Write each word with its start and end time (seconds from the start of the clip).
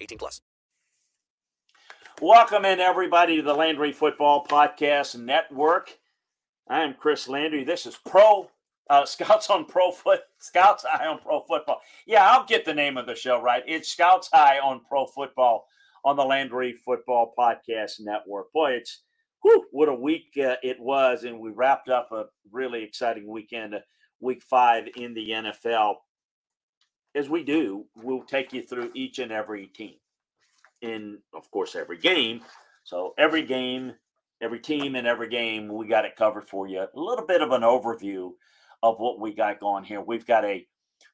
18 0.00 0.18
plus. 0.18 0.40
Welcome 2.20 2.64
in, 2.64 2.80
everybody, 2.80 3.36
to 3.36 3.42
the 3.42 3.54
Landry 3.54 3.92
Football 3.92 4.44
Podcast 4.44 5.16
Network. 5.16 5.96
I 6.68 6.82
am 6.82 6.94
Chris 6.94 7.28
Landry. 7.28 7.64
This 7.64 7.86
is 7.86 7.96
Pro 7.96 8.50
uh, 8.90 9.04
Scouts 9.06 9.50
on 9.50 9.64
Pro 9.64 9.92
Foot 9.92 10.20
Scouts 10.38 10.84
Eye 10.84 11.06
on 11.06 11.20
Pro 11.20 11.42
Football. 11.42 11.80
Yeah, 12.06 12.28
I'll 12.28 12.44
get 12.44 12.64
the 12.64 12.74
name 12.74 12.96
of 12.96 13.06
the 13.06 13.14
show 13.14 13.40
right. 13.40 13.62
It's 13.66 13.88
Scouts 13.88 14.28
Eye 14.32 14.58
on 14.62 14.80
Pro 14.88 15.06
Football 15.06 15.66
on 16.04 16.16
the 16.16 16.24
Landry 16.24 16.72
Football 16.72 17.34
Podcast 17.38 18.00
Network. 18.00 18.52
Boy, 18.52 18.72
it's 18.72 19.02
whew, 19.42 19.64
what 19.70 19.88
a 19.88 19.94
week 19.94 20.36
uh, 20.42 20.56
it 20.62 20.78
was. 20.80 21.24
And 21.24 21.38
we 21.38 21.50
wrapped 21.50 21.88
up 21.88 22.08
a 22.12 22.24
really 22.50 22.82
exciting 22.82 23.28
weekend, 23.28 23.74
uh, 23.74 23.80
week 24.20 24.42
five 24.42 24.88
in 24.96 25.14
the 25.14 25.30
NFL. 25.30 25.96
As 27.14 27.28
we 27.28 27.42
do, 27.42 27.86
we'll 27.96 28.22
take 28.22 28.52
you 28.52 28.62
through 28.62 28.90
each 28.94 29.18
and 29.18 29.32
every 29.32 29.66
team 29.66 29.94
in, 30.82 31.18
of 31.34 31.50
course, 31.50 31.74
every 31.74 31.98
game. 31.98 32.42
So 32.84 33.14
every 33.18 33.42
game, 33.42 33.94
every 34.40 34.60
team, 34.60 34.94
and 34.94 35.06
every 35.06 35.28
game, 35.28 35.68
we 35.68 35.86
got 35.86 36.04
it 36.04 36.16
covered 36.16 36.48
for 36.48 36.68
you. 36.68 36.80
A 36.80 36.88
little 36.94 37.26
bit 37.26 37.42
of 37.42 37.50
an 37.50 37.62
overview 37.62 38.32
of 38.82 38.98
what 38.98 39.18
we 39.18 39.34
got 39.34 39.60
going 39.60 39.84
here. 39.84 40.00
We've 40.00 40.26
got 40.26 40.44
a 40.44 40.66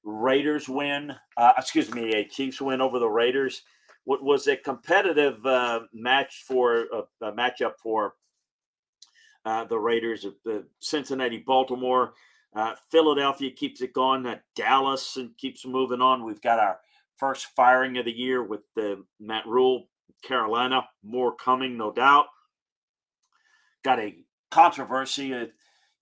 Raiders 0.03 0.69
win, 0.69 1.15
uh, 1.37 1.53
excuse 1.57 1.93
me, 1.93 2.13
a 2.15 2.25
Chiefs 2.25 2.61
win 2.61 2.81
over 2.81 2.99
the 2.99 3.09
Raiders 3.09 3.63
what 4.05 4.23
was 4.23 4.47
a 4.47 4.57
competitive 4.57 5.45
uh, 5.47 5.81
match 5.93 6.45
for 6.47 6.87
uh, 6.95 7.27
a 7.27 7.33
matchup 7.33 7.73
for 7.83 8.15
uh, 9.45 9.65
the 9.65 9.79
Raiders 9.79 10.25
of 10.25 10.35
the 10.45 10.65
Cincinnati, 10.81 11.39
Baltimore. 11.39 12.15
Uh, 12.55 12.75
Philadelphia 12.91 13.51
keeps 13.51 13.81
it 13.81 13.93
going. 13.93 14.27
Uh, 14.27 14.37
Dallas 14.55 15.17
and 15.17 15.37
keeps 15.37 15.67
moving 15.67 16.01
on. 16.01 16.25
We've 16.25 16.41
got 16.41 16.61
our 16.61 16.79
first 17.17 17.47
firing 17.57 17.99
of 17.99 18.05
the 18.05 18.13
year 18.13 18.43
with 18.43 18.61
the 18.77 19.05
Matt 19.19 19.47
Rhule, 19.47 19.89
Carolina. 20.23 20.89
More 21.03 21.35
coming, 21.35 21.77
no 21.77 21.93
doubt. 21.93 22.27
Got 23.83 23.99
a 23.99 24.17
controversy. 24.51 25.35
Uh, 25.35 25.47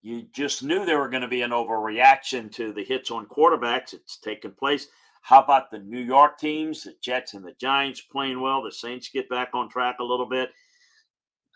you 0.03 0.27
just 0.33 0.63
knew 0.63 0.85
there 0.85 0.99
were 0.99 1.09
going 1.09 1.23
to 1.23 1.29
be 1.29 1.43
an 1.43 1.53
overreaction 1.53 2.51
to 2.53 2.73
the 2.73 2.85
hits 2.85 3.11
on 3.11 3.27
quarterbacks. 3.27 3.95
It's 3.95 4.19
taken 4.19 4.53
place. 4.53 4.89
How 5.23 5.41
about 5.41 5.71
the 5.71 5.79
New 5.79 6.01
York 6.01 6.39
teams, 6.39 6.83
the 6.83 6.95
Jets 7.01 7.35
and 7.35 7.45
the 7.45 7.55
Giants 7.61 8.01
playing 8.01 8.41
well? 8.41 8.63
The 8.63 8.73
Saints 8.73 9.09
get 9.09 9.29
back 9.29 9.51
on 9.55 9.69
track 9.69 9.97
a 10.01 10.05
little 10.05 10.27
bit. 10.27 10.51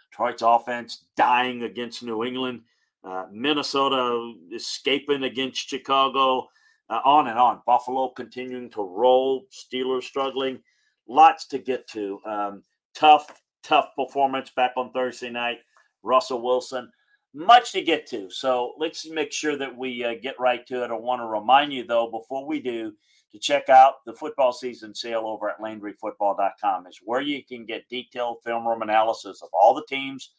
Detroit's 0.08 0.42
offense 0.42 1.06
dying 1.16 1.64
against 1.64 2.04
New 2.04 2.22
England. 2.22 2.62
Uh, 3.06 3.26
Minnesota 3.30 4.32
escaping 4.52 5.22
against 5.24 5.68
Chicago. 5.68 6.48
Uh, 6.88 7.00
on 7.04 7.28
and 7.28 7.38
on. 7.38 7.60
Buffalo 7.66 8.10
continuing 8.10 8.70
to 8.70 8.82
roll. 8.82 9.46
Steelers 9.50 10.04
struggling. 10.04 10.60
Lots 11.08 11.46
to 11.48 11.58
get 11.58 11.88
to. 11.88 12.20
Um, 12.26 12.62
tough, 12.94 13.30
tough 13.62 13.88
performance 13.96 14.50
back 14.50 14.72
on 14.76 14.92
Thursday 14.92 15.30
night. 15.30 15.58
Russell 16.02 16.42
Wilson. 16.42 16.90
Much 17.34 17.72
to 17.72 17.82
get 17.82 18.06
to. 18.08 18.30
So 18.30 18.74
let's 18.78 19.08
make 19.08 19.32
sure 19.32 19.56
that 19.56 19.76
we 19.76 20.04
uh, 20.04 20.14
get 20.22 20.38
right 20.40 20.66
to 20.66 20.84
it. 20.84 20.90
I 20.90 20.94
want 20.94 21.20
to 21.20 21.26
remind 21.26 21.72
you, 21.72 21.84
though, 21.84 22.10
before 22.10 22.46
we 22.46 22.60
do, 22.60 22.92
to 23.32 23.38
check 23.38 23.68
out 23.68 24.04
the 24.06 24.14
football 24.14 24.52
season 24.52 24.94
sale 24.94 25.24
over 25.26 25.50
at 25.50 25.60
LandryFootball.com 25.60 26.86
is 26.86 27.00
where 27.04 27.20
you 27.20 27.44
can 27.44 27.66
get 27.66 27.88
detailed 27.88 28.38
film 28.44 28.66
room 28.66 28.82
analysis 28.82 29.42
of 29.42 29.50
all 29.52 29.74
the 29.74 29.84
teams, 29.88 30.32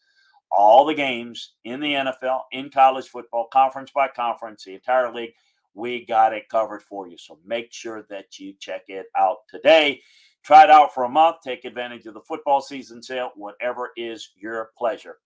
all 0.51 0.85
the 0.85 0.93
games 0.93 1.53
in 1.63 1.79
the 1.79 1.93
NFL, 1.93 2.41
in 2.51 2.69
college 2.69 3.07
football, 3.07 3.47
conference 3.51 3.91
by 3.93 4.07
conference, 4.07 4.63
the 4.63 4.73
entire 4.73 5.13
league. 5.13 5.33
We 5.73 6.05
got 6.05 6.33
it 6.33 6.49
covered 6.49 6.81
for 6.81 7.07
you. 7.07 7.17
So 7.17 7.37
make 7.45 7.71
sure 7.71 8.05
that 8.09 8.39
you 8.39 8.53
check 8.59 8.83
it 8.87 9.05
out 9.15 9.37
today. 9.49 10.01
Try 10.43 10.63
it 10.63 10.71
out 10.71 10.93
for 10.93 11.03
a 11.03 11.09
month. 11.09 11.37
Take 11.43 11.65
advantage 11.65 12.05
of 12.05 12.13
the 12.13 12.21
football 12.21 12.61
season 12.61 13.03
sale, 13.03 13.31
whatever 13.35 13.91
is 13.95 14.31
your 14.35 14.71
pleasure. 14.77 15.17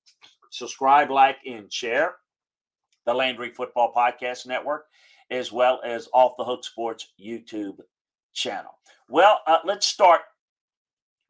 Subscribe, 0.49 1.09
like, 1.09 1.37
and 1.45 1.71
share 1.71 2.15
the 3.05 3.13
Landry 3.13 3.51
Football 3.51 3.93
Podcast 3.95 4.45
Network 4.45 4.85
as 5.29 5.51
well 5.51 5.79
as 5.85 6.09
Off 6.13 6.33
the 6.37 6.43
Hook 6.43 6.63
Sports 6.63 7.13
YouTube 7.19 7.79
channel. 8.33 8.71
Well, 9.09 9.39
uh, 9.47 9.59
let's 9.63 9.87
start 9.87 10.21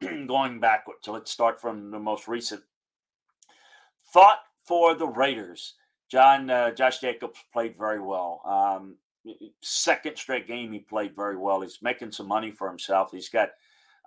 going 0.00 0.60
backwards. 0.60 1.00
So 1.02 1.12
let's 1.12 1.30
start 1.30 1.60
from 1.60 1.90
the 1.90 1.98
most 1.98 2.28
recent 2.28 2.62
thought 4.12 4.38
for 4.64 4.94
the 4.94 5.06
Raiders. 5.06 5.74
John 6.10 6.50
uh, 6.50 6.70
Josh 6.72 7.00
Jacobs 7.00 7.38
played 7.52 7.76
very 7.76 8.00
well. 8.00 8.42
Um, 8.44 8.96
second 9.62 10.16
straight 10.16 10.46
game, 10.46 10.72
he 10.72 10.80
played 10.80 11.16
very 11.16 11.36
well. 11.36 11.60
He's 11.60 11.78
making 11.80 12.12
some 12.12 12.28
money 12.28 12.50
for 12.50 12.68
himself. 12.68 13.10
He's 13.12 13.28
got 13.28 13.50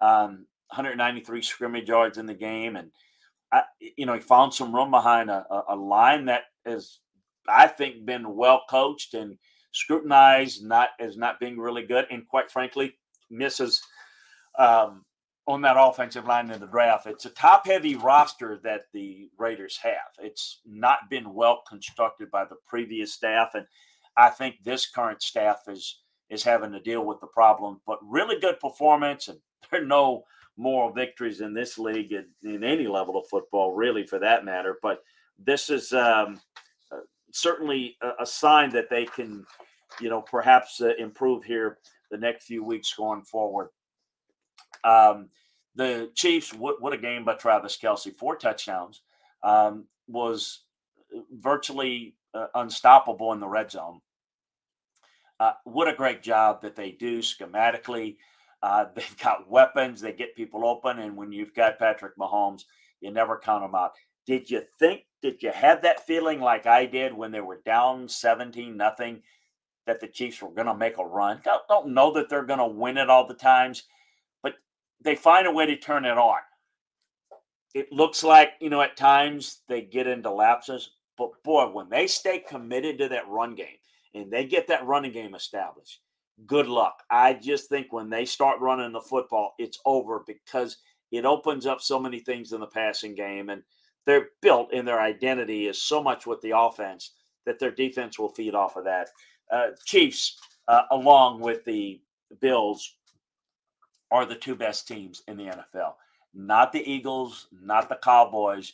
um, 0.02 0.46
193 0.70 1.42
scrimmage 1.42 1.90
yards 1.90 2.18
in 2.18 2.26
the 2.26 2.34
game, 2.34 2.76
and 2.76 2.92
I, 3.52 3.64
you 3.80 4.06
know 4.06 4.14
he 4.14 4.20
found 4.20 4.54
some 4.54 4.74
room 4.76 4.92
behind 4.92 5.30
a, 5.30 5.46
a 5.70 5.76
line 5.76 6.26
that 6.26 6.44
has, 6.66 7.00
I 7.48 7.68
think, 7.68 8.06
been 8.06 8.36
well 8.36 8.64
coached 8.70 9.14
and 9.14 9.38
scrutinized 9.72 10.64
not 10.64 10.90
as 11.00 11.18
not 11.18 11.40
being 11.40 11.58
really 11.58 11.86
good, 11.86 12.06
and 12.12 12.28
quite 12.28 12.52
frankly, 12.52 12.96
misses 13.30 13.82
um, 14.60 15.06
on 15.48 15.62
that 15.62 15.78
offensive 15.80 16.26
line 16.26 16.50
in 16.50 16.60
the 16.60 16.68
draft. 16.68 17.06
It's 17.06 17.26
a 17.26 17.30
top 17.30 17.68
heavy 17.68 17.96
roster 17.96 18.60
that 18.64 18.86
the 18.94 19.30
Raiders 19.38 19.78
have. 19.78 20.12
It's 20.20 20.62
not 20.66 21.10
been 21.10 21.34
well 21.34 21.62
constructed 21.68 22.32
by 22.32 22.46
the 22.46 22.58
previous 22.68 23.14
staff, 23.14 23.52
and 23.54 23.66
I 24.18 24.30
think 24.30 24.56
this 24.64 24.90
current 24.90 25.22
staff 25.22 25.64
is 25.68 26.02
is 26.30 26.44
having 26.44 26.72
to 26.72 26.80
deal 26.80 27.06
with 27.06 27.20
the 27.20 27.28
problem. 27.28 27.82
But 27.86 28.00
really 28.02 28.40
good 28.40 28.60
performance, 28.60 29.28
and 29.28 29.40
there 29.72 29.82
are 29.82 29.86
no 29.86 30.24
moral 30.58 30.92
victories 30.92 31.42
in 31.42 31.54
this 31.54 31.78
league 31.78 32.14
in, 32.14 32.26
in 32.44 32.64
any 32.64 32.88
level 32.88 33.18
of 33.18 33.28
football, 33.30 33.74
really, 33.74 34.08
for 34.08 34.20
that 34.20 34.46
matter. 34.46 34.80
But 34.82 35.04
this 35.38 35.70
is 35.70 35.92
um, 35.92 36.40
uh, 36.92 37.02
certainly 37.34 37.98
a, 38.02 38.24
a, 38.24 38.26
sign 38.26 38.70
that 38.70 38.90
they 38.90 39.04
can 39.04 39.46
you 40.00 40.10
know, 40.10 40.22
perhaps 40.22 40.82
uh, 40.82 40.94
improve 40.98 41.44
here 41.44 41.78
the 42.12 42.18
next 42.18 42.46
few 42.46 42.64
weeks 42.64 42.94
going 42.94 43.24
forward. 43.24 43.70
Um, 44.86 45.30
the 45.76 46.12
Chiefs, 46.16 46.54
what, 46.54 46.82
what 46.82 46.94
a 46.94 46.98
game 46.98 47.26
by 47.26 47.34
Travis 47.34 47.78
Kelce, 47.78 48.16
four 48.18 48.38
touchdowns, 48.38 49.02
um, 49.44 49.86
was 50.08 50.62
virtually 51.32 52.16
uh, 52.34 52.48
unstoppable 52.56 53.34
in 53.34 53.40
the 53.40 53.48
red 53.48 53.72
zone. 53.72 54.00
Uh, 55.40 55.52
what 55.66 55.90
a 55.90 55.94
great 55.94 56.24
job 56.24 56.62
that 56.62 56.76
they 56.76 56.92
do 56.92 57.20
schematically. 57.20 58.16
Uh, 58.64 58.86
they've 58.96 59.18
got 59.18 59.50
weapons, 59.50 60.00
they 60.00 60.14
get 60.14 60.36
people 60.36 60.66
open, 60.66 61.00
and 61.00 61.18
when 61.18 61.32
you've 61.32 61.54
got 61.54 61.80
Patrick 61.80 62.18
Mahomes, 62.18 62.64
you 63.02 63.12
never 63.12 63.38
count 63.38 63.64
them 63.64 63.76
out. 63.76 63.92
Did 64.26 64.50
you 64.50 64.64
think, 64.80 65.02
did 65.22 65.44
you 65.44 65.52
have 65.52 65.82
that 65.82 66.08
feeling 66.08 66.40
like 66.40 66.66
I 66.66 66.86
did 66.86 67.14
when 67.14 67.32
they 67.32 67.42
were 67.42 67.62
down 67.66 68.08
17 68.08 68.76
nothing 68.78 69.22
that 69.86 70.00
the 70.00 70.08
Chiefs 70.08 70.42
were 70.42 70.50
going 70.50 70.68
to 70.68 70.76
make 70.76 70.98
a 70.98 71.06
run. 71.06 71.42
Don't, 71.44 71.68
don't 71.68 71.94
know 71.94 72.12
that 72.14 72.30
they're 72.30 72.44
going 72.44 72.60
to 72.60 72.66
win 72.66 72.98
it 72.98 73.10
all 73.10 73.28
the 73.28 73.34
times, 73.34 73.84
they 75.04 75.16
find 75.16 75.48
a 75.48 75.52
way 75.52 75.66
to 75.66 75.78
turn 75.78 76.06
it 76.06 76.18
on. 76.18 76.40
It 77.74 77.92
looks 77.92 78.24
like, 78.24 78.54
you 78.62 78.70
know, 78.70 78.82
at 78.82 78.96
times 78.96 79.62
they 79.68 79.82
get 79.82 80.08
into 80.08 80.32
lapses, 80.32 80.92
but 81.18 81.32
boy, 81.44 81.68
when 81.68 81.90
they 81.90 82.08
stay 82.08 82.40
committed 82.40 82.98
to 83.00 83.10
that 83.10 83.28
run 83.28 83.56
game 83.56 83.78
and 84.14 84.32
they 84.32 84.46
get 84.46 84.68
that 84.68 84.86
running 84.86 85.12
game 85.12 85.36
established, 85.36 86.00
good 86.46 86.68
luck. 86.68 87.04
I 87.10 87.34
just 87.34 87.70
think 87.70 87.92
when 87.92 88.10
they 88.10 88.26
start 88.26 88.60
running 88.60 88.92
the 88.92 89.02
football, 89.02 89.54
it's 89.60 89.80
over 89.86 90.24
because 90.26 90.78
it 91.12 91.26
opens 91.26 91.66
up 91.66 91.82
so 91.82 92.00
many 92.00 92.20
things 92.20 92.52
in 92.54 92.60
the 92.60 92.68
passing 92.68 93.16
game. 93.16 93.50
And 93.50 93.62
they're 94.06 94.30
built 94.42 94.74
in 94.74 94.86
their 94.86 95.00
identity 95.00 95.68
is 95.68 95.82
so 95.82 96.02
much 96.02 96.26
with 96.26 96.42
the 96.42 96.58
offense 96.58 97.12
that 97.46 97.60
their 97.60 97.72
defense 97.72 98.18
will 98.18 98.30
feed 98.30 98.56
off 98.56 98.76
of 98.76 98.86
that. 98.86 99.10
Uh, 99.52 99.68
Chiefs, 99.86 100.40
uh, 100.68 100.84
along 100.92 101.40
with 101.40 101.64
the 101.66 102.02
Bills, 102.42 102.98
are 104.16 104.26
the 104.26 104.36
two 104.36 104.56
best 104.56 104.88
teams 104.88 105.24
in 105.28 105.36
the 105.38 105.44
NFL. 105.44 105.94
Not 106.34 106.72
the 106.72 106.90
Eagles, 106.90 107.48
not 107.52 107.90
the 107.90 108.00
Cowboys. 108.02 108.74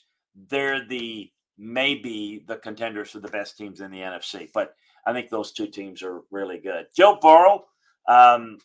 They're 0.50 0.86
the 0.88 1.32
maybe 1.58 2.44
the 2.48 2.58
contenders 2.58 3.12
for 3.12 3.20
the 3.20 3.28
best 3.28 3.58
teams 3.58 3.82
in 3.82 3.92
the 3.92 4.00
NFC. 4.00 4.50
But 4.54 4.76
I 5.06 5.14
think 5.14 5.30
those 5.30 5.52
two 5.52 5.68
teams 5.68 6.04
are 6.04 6.22
really 6.30 6.60
good. 6.60 6.88
Joe 6.96 7.18
Burrow 7.20 7.66
um, 8.08 8.60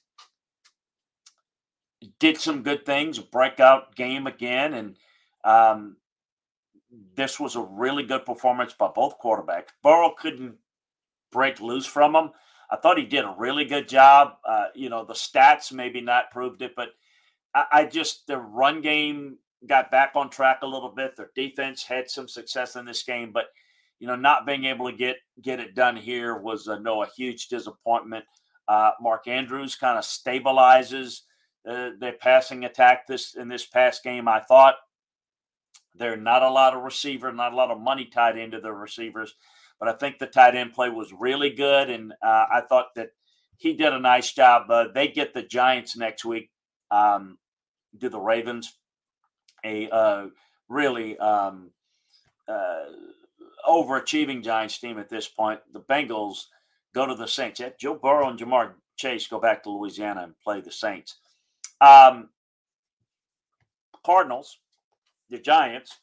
did 2.19 2.39
some 2.39 2.63
good 2.63 2.85
things, 2.85 3.19
breakout 3.19 3.97
game 3.97 4.27
again, 4.27 4.75
and 4.75 4.97
um, 5.45 5.97
this 7.15 7.41
was 7.41 7.57
a 7.57 7.61
really 7.61 8.03
good 8.03 8.27
performance 8.27 8.75
by 8.75 8.89
both 8.95 9.19
quarterbacks. 9.19 9.69
Burrow 9.83 10.15
couldn't 10.17 10.57
break 11.33 11.61
loose 11.61 11.87
from 11.87 12.15
him. 12.15 12.31
I 12.71 12.77
thought 12.77 12.99
he 12.99 13.05
did 13.05 13.25
a 13.25 13.35
really 13.39 13.65
good 13.65 13.89
job. 13.89 14.35
Uh, 14.47 14.67
you 14.75 14.89
know, 14.89 15.05
the 15.05 15.15
stats 15.15 15.73
maybe 15.73 16.01
not 16.01 16.31
proved 16.31 16.63
it, 16.63 16.75
but 16.77 16.91
I, 17.55 17.65
I 17.73 17.85
just 17.85 18.27
the 18.27 18.39
run 18.39 18.81
game 18.81 19.39
got 19.67 19.91
back 19.91 20.13
on 20.15 20.31
track 20.31 20.59
a 20.63 20.67
little 20.67 20.91
bit. 20.91 21.17
Their 21.17 21.31
defense 21.35 21.85
had 21.85 22.11
some 22.11 22.29
success 22.29 22.77
in 22.77 22.85
this 22.85 23.03
game, 23.03 23.33
but 23.33 23.47
you 23.99 24.07
know, 24.07 24.17
not 24.17 24.47
being 24.47 24.65
able 24.65 24.91
to 24.91 24.97
get 24.97 25.17
get 25.43 25.61
it 25.61 25.75
done 25.75 25.97
here 25.97 26.37
was 26.37 26.69
uh, 26.69 26.79
no 26.79 27.03
a 27.03 27.09
huge 27.17 27.49
disappointment. 27.49 28.25
Uh, 28.69 28.91
Mark 29.01 29.29
Andrews 29.29 29.77
kind 29.77 29.97
of 29.97 30.05
stabilizes 30.05 31.21
uh, 31.69 31.91
their 31.99 32.13
passing 32.13 32.65
attack 32.65 33.07
this 33.07 33.35
in 33.35 33.49
this 33.49 33.65
past 33.65 34.03
game. 34.03 34.29
I 34.29 34.41
thought 34.41 34.75
there 35.95 36.13
are 36.13 36.19
not 36.19 36.43
a 36.43 36.51
lot 36.51 36.75
of 36.75 36.83
receiver, 36.83 37.33
not 37.33 37.53
a 37.53 37.57
lot 37.57 37.71
of 37.71 37.81
money 37.81 38.05
tied 38.05 38.37
into 38.37 38.61
the 38.61 38.73
receivers, 38.73 39.35
but 39.79 39.89
I 39.89 39.93
think 39.93 40.19
the 40.19 40.27
tight 40.27 40.55
end 40.55 40.73
play 40.73 40.89
was 40.89 41.13
really 41.13 41.51
good, 41.51 41.91
and 41.91 42.13
uh, 42.23 42.47
I 42.53 42.63
thought 42.69 42.95
that 42.97 43.11
he 43.59 43.75
did 43.75 43.93
a 43.93 44.01
nice 44.01 44.33
job. 44.33 44.71
Uh, 44.71 44.87
they 44.95 45.09
get 45.09 45.35
the 45.35 45.43
Giants 45.43 45.97
next 45.97 46.25
week. 46.25 46.51
Um, 46.91 47.39
do 47.97 48.09
the 48.09 48.21
Ravens 48.21 48.77
a 49.65 49.89
uh, 49.91 50.27
really 50.69 51.19
um, 51.19 51.71
uh, 52.49 52.85
overachieving 53.69 54.43
Giants 54.43 54.79
team 54.79 54.99
at 54.99 55.09
this 55.09 55.29
point. 55.29 55.61
The 55.73 55.81
Bengals 55.81 56.45
go 56.95 57.07
to 57.07 57.15
the 57.15 57.27
Saints. 57.27 57.61
Yeah, 57.61 57.71
Joe 57.79 57.95
Burrow 57.95 58.29
and 58.29 58.39
Ja'Marr 58.39 58.73
Chase 58.97 59.27
go 59.27 59.41
back 59.41 59.63
to 59.63 59.71
Louisiana 59.71 60.23
and 60.23 60.39
play 60.43 60.61
the 60.61 60.73
Saints. 60.73 61.17
Um, 61.81 62.31
Cardinals, 64.05 64.59
the 65.29 65.39
Giants, 65.39 65.99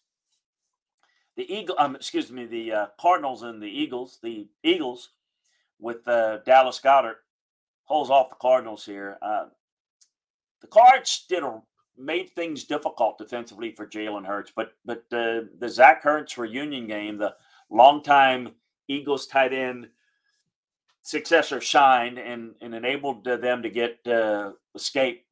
the 1.36 1.52
Eagle. 1.54 1.76
Um, 1.80 1.96
excuse 1.96 2.32
me, 2.32 2.46
the 2.46 2.72
uh, 2.72 2.88
Cardinals 3.00 3.44
and 3.44 3.62
the 3.62 3.68
Eagles. 3.68 4.20
The 4.22 4.48
Eagles 4.64 5.10
with 5.80 6.08
uh, 6.08 6.40
Dallas 6.46 6.80
Goedert 6.80 7.16
holds 7.84 8.10
off 8.10 8.30
the 8.30 8.36
Cardinals 8.36 8.86
here. 8.86 9.18
Uh, 9.22 9.46
the 10.62 10.68
Cards 10.68 11.26
did 11.28 11.44
a 11.44 11.62
made 11.98 12.32
things 12.32 12.64
difficult 12.64 13.18
defensively 13.18 13.72
for 13.72 13.86
Jalen 13.86 14.26
Hurts. 14.26 14.52
But 14.56 14.74
but 14.86 15.04
the 15.10 15.50
the 15.60 15.70
Zach 15.70 16.04
Ertz 16.04 16.38
reunion 16.38 16.88
game, 16.88 17.18
the 17.18 17.36
longtime 17.70 18.52
Eagles 18.88 19.28
tight 19.28 19.54
end 19.54 19.90
successor 21.02 21.62
shined 21.62 22.18
and 22.18 22.56
and 22.62 22.74
enabled 22.74 23.24
them 23.24 23.62
to 23.64 23.70
get 23.70 24.06
uh, 24.08 24.52
escape. 24.76 25.26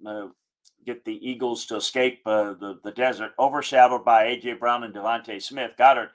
Get 0.85 1.05
the 1.05 1.27
Eagles 1.27 1.65
to 1.67 1.75
escape 1.75 2.21
uh, 2.25 2.53
the, 2.53 2.79
the 2.83 2.91
desert, 2.91 3.31
overshadowed 3.37 4.03
by 4.03 4.25
A.J. 4.25 4.53
Brown 4.53 4.83
and 4.83 4.93
DeVonta 4.93 5.41
Smith. 5.41 5.71
Goedert 5.77 6.09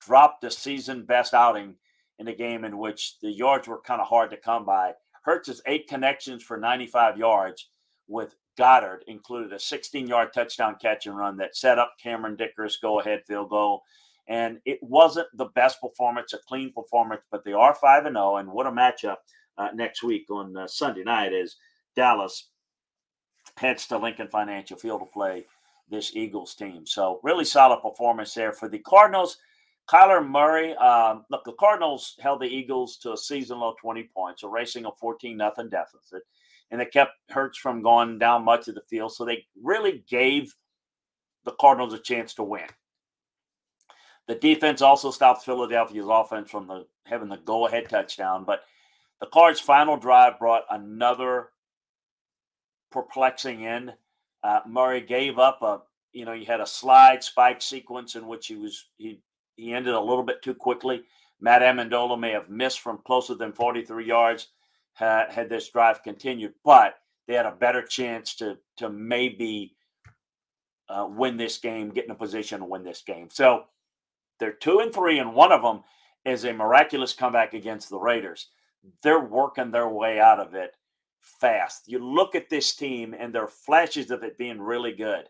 dropped 0.00 0.42
the 0.42 0.50
season 0.50 1.04
best 1.04 1.34
outing 1.34 1.74
in 2.18 2.28
a 2.28 2.34
game 2.34 2.64
in 2.64 2.78
which 2.78 3.18
the 3.20 3.30
yards 3.30 3.66
were 3.66 3.80
kind 3.80 4.00
of 4.00 4.06
hard 4.08 4.30
to 4.30 4.36
come 4.36 4.64
by. 4.64 4.92
Hurts 5.22 5.48
has 5.48 5.62
eight 5.66 5.88
connections 5.88 6.42
for 6.42 6.56
95 6.58 7.16
yards 7.16 7.68
with 8.08 8.34
Goedert 8.58 9.00
included 9.06 9.52
a 9.52 9.58
16 9.58 10.06
yard 10.06 10.32
touchdown 10.34 10.76
catch 10.80 11.06
and 11.06 11.16
run 11.16 11.36
that 11.38 11.56
set 11.56 11.78
up 11.78 11.94
Cameron 12.02 12.36
Dicker's 12.36 12.76
go 12.76 13.00
ahead 13.00 13.22
field 13.26 13.50
goal. 13.50 13.82
And 14.28 14.58
it 14.64 14.78
wasn't 14.82 15.28
the 15.34 15.46
best 15.46 15.80
performance, 15.80 16.32
a 16.34 16.38
clean 16.46 16.72
performance, 16.72 17.22
but 17.30 17.44
they 17.44 17.52
are 17.52 17.74
5 17.74 18.06
and 18.06 18.16
0. 18.16 18.36
And 18.36 18.52
what 18.52 18.66
a 18.66 18.70
matchup 18.70 19.16
uh, 19.58 19.68
next 19.74 20.02
week 20.02 20.26
on 20.30 20.56
uh, 20.56 20.66
Sunday 20.66 21.02
night 21.02 21.32
is 21.32 21.56
Dallas 21.96 22.50
heads 23.56 23.86
to 23.88 23.98
Lincoln 23.98 24.28
Financial 24.28 24.76
Field 24.76 25.00
to 25.00 25.06
play 25.06 25.44
this 25.88 26.14
Eagles 26.14 26.54
team. 26.54 26.86
So, 26.86 27.20
really 27.22 27.44
solid 27.44 27.80
performance 27.80 28.34
there 28.34 28.52
for 28.52 28.68
the 28.68 28.78
Cardinals. 28.78 29.38
Kyler 29.88 30.26
Murray, 30.26 30.74
um, 30.76 31.24
look, 31.30 31.42
the 31.44 31.52
Cardinals 31.54 32.16
held 32.20 32.40
the 32.40 32.46
Eagles 32.46 32.96
to 32.98 33.12
a 33.12 33.16
season 33.16 33.58
low 33.58 33.74
20 33.80 34.08
points, 34.14 34.44
erasing 34.44 34.84
a 34.84 34.92
14 34.92 35.36
nothing 35.36 35.68
deficit 35.68 36.22
and 36.70 36.80
it 36.80 36.92
kept 36.92 37.12
Hurts 37.30 37.58
from 37.58 37.82
going 37.82 38.18
down 38.18 38.44
much 38.44 38.68
of 38.68 38.74
the 38.74 38.82
field. 38.82 39.12
So 39.12 39.24
they 39.24 39.46
really 39.60 40.04
gave 40.08 40.54
the 41.44 41.52
Cardinals 41.52 41.94
a 41.94 41.98
chance 41.98 42.34
to 42.34 42.42
win. 42.42 42.66
The 44.28 44.34
defense 44.36 44.82
also 44.82 45.10
stopped 45.10 45.44
Philadelphia's 45.44 46.06
offense 46.08 46.50
from 46.50 46.66
the 46.66 46.86
having 47.06 47.28
the 47.28 47.38
go-ahead 47.38 47.88
touchdown, 47.88 48.44
but 48.44 48.60
the 49.20 49.26
Cards' 49.26 49.58
final 49.58 49.96
drive 49.96 50.38
brought 50.38 50.64
another 50.70 51.48
perplexing 52.90 53.66
end. 53.66 53.94
Uh, 54.42 54.60
Murray 54.66 55.00
gave 55.00 55.38
up 55.38 55.62
a, 55.62 55.80
you 56.12 56.24
know, 56.24 56.32
he 56.32 56.44
had 56.44 56.60
a 56.60 56.66
slide 56.66 57.22
spike 57.22 57.62
sequence 57.62 58.14
in 58.14 58.26
which 58.26 58.46
he 58.46 58.56
was 58.56 58.86
he 58.96 59.20
he 59.56 59.72
ended 59.72 59.94
a 59.94 60.00
little 60.00 60.22
bit 60.22 60.42
too 60.42 60.54
quickly. 60.54 61.02
Matt 61.40 61.62
Ammendola 61.62 62.18
may 62.18 62.32
have 62.32 62.50
missed 62.50 62.80
from 62.80 62.98
closer 62.98 63.34
than 63.34 63.52
43 63.52 64.06
yards 64.06 64.48
had, 64.94 65.30
had 65.30 65.48
this 65.48 65.68
drive 65.70 66.02
continued, 66.02 66.54
but 66.64 66.96
they 67.26 67.34
had 67.34 67.46
a 67.46 67.52
better 67.52 67.82
chance 67.82 68.34
to 68.36 68.58
to 68.78 68.88
maybe 68.90 69.76
uh, 70.88 71.06
win 71.08 71.36
this 71.36 71.58
game, 71.58 71.90
get 71.90 72.04
in 72.04 72.10
a 72.10 72.16
position 72.16 72.60
to 72.60 72.66
win 72.66 72.82
this 72.82 73.02
game. 73.02 73.28
So 73.30 73.64
they're 74.38 74.52
two 74.52 74.80
and 74.80 74.92
three, 74.92 75.18
and 75.18 75.34
one 75.34 75.52
of 75.52 75.62
them 75.62 75.82
is 76.24 76.44
a 76.44 76.52
miraculous 76.52 77.12
comeback 77.12 77.54
against 77.54 77.88
the 77.88 77.98
Raiders. 77.98 78.48
They're 79.02 79.20
working 79.20 79.70
their 79.70 79.88
way 79.88 80.18
out 80.18 80.40
of 80.40 80.54
it 80.54 80.74
fast. 81.20 81.88
You 81.88 81.98
look 81.98 82.34
at 82.34 82.50
this 82.50 82.74
team, 82.74 83.14
and 83.18 83.34
there 83.34 83.44
are 83.44 83.48
flashes 83.48 84.10
of 84.10 84.22
it 84.22 84.38
being 84.38 84.60
really 84.60 84.92
good. 84.92 85.24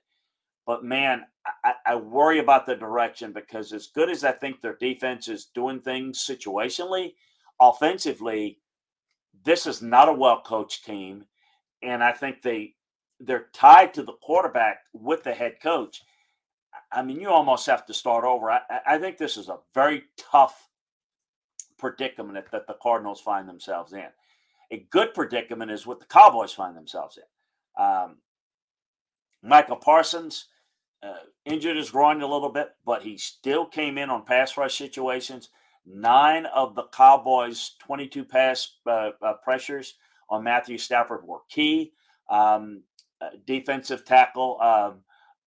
But 0.67 0.85
man, 0.85 1.25
I, 1.65 1.73
I, 1.87 1.95
worry 1.97 2.39
about 2.39 2.67
the 2.67 2.77
direction 2.77 3.33
because 3.33 3.73
as 3.73 3.89
good 3.89 4.11
as 4.11 4.25
I 4.25 4.33
think 4.33 4.61
their 4.61 4.77
defense 4.77 5.27
is 5.27 5.47
doing 5.47 5.81
things 5.81 6.25
situationally, 6.25 7.15
offensively, 7.61 8.61
this 9.45 9.67
is 9.67 9.83
not 9.83 10.09
a 10.09 10.13
well 10.13 10.43
coached 10.43 10.85
team, 10.85 11.25
and 11.83 12.05
I 12.05 12.13
think 12.13 12.43
they 12.43 12.75
they're 13.19 13.49
tied 13.53 13.95
to 13.95 14.03
the 14.03 14.13
quarterback 14.23 14.79
with 14.93 15.25
the 15.25 15.33
head 15.33 15.57
coach. 15.63 16.03
I 16.93 17.03
mean, 17.03 17.21
you 17.21 17.31
almost 17.31 17.67
have 17.67 17.87
to 17.87 17.95
start 17.95 18.25
over. 18.25 18.51
I, 18.51 18.61
I 18.87 18.99
think 18.99 19.19
this 19.19 19.37
is 19.37 19.49
a 19.49 19.59
very 19.75 20.05
tough 20.17 20.69
predicament 21.79 22.35
that, 22.35 22.51
that 22.53 22.67
the 22.67 22.79
Cardinals 22.83 23.21
find 23.21 23.49
themselves 23.49 23.93
in. 23.93 24.09
A 24.71 24.87
good 24.91 25.15
predicament 25.15 25.71
is 25.71 25.87
what 25.87 26.01
the 26.01 26.07
Cowboys 26.07 26.53
find 26.53 26.77
themselves 26.77 27.19
in. 27.19 27.85
Um, 27.85 28.19
Micah 29.43 29.77
Parsons 29.77 30.47
uh, 31.03 31.15
injured 31.45 31.77
his 31.77 31.91
groin 31.91 32.23
a 32.23 32.27
little 32.27 32.51
bit, 32.51 32.71
but 32.85 33.03
he 33.03 33.17
still 33.17 33.67
came 33.67 33.99
in 33.99 34.11
on 34.11 34.25
pass 34.25 34.57
rush 34.57 34.77
situations. 34.77 35.49
Nine 35.87 36.47
of 36.47 36.75
the 36.75 36.85
Cowboys' 36.93 37.73
22 37.81 38.25
pass 38.25 38.77
uh, 38.87 39.11
uh, 39.23 39.35
pressures 39.43 39.95
on 40.29 40.45
Matthew 40.45 40.79
Stafford 40.79 41.25
were 41.25 41.41
key. 41.49 41.93
Um, 42.29 42.83
uh, 43.21 43.31
defensive 43.47 44.05
tackle 44.05 44.61
um, 44.61 45.01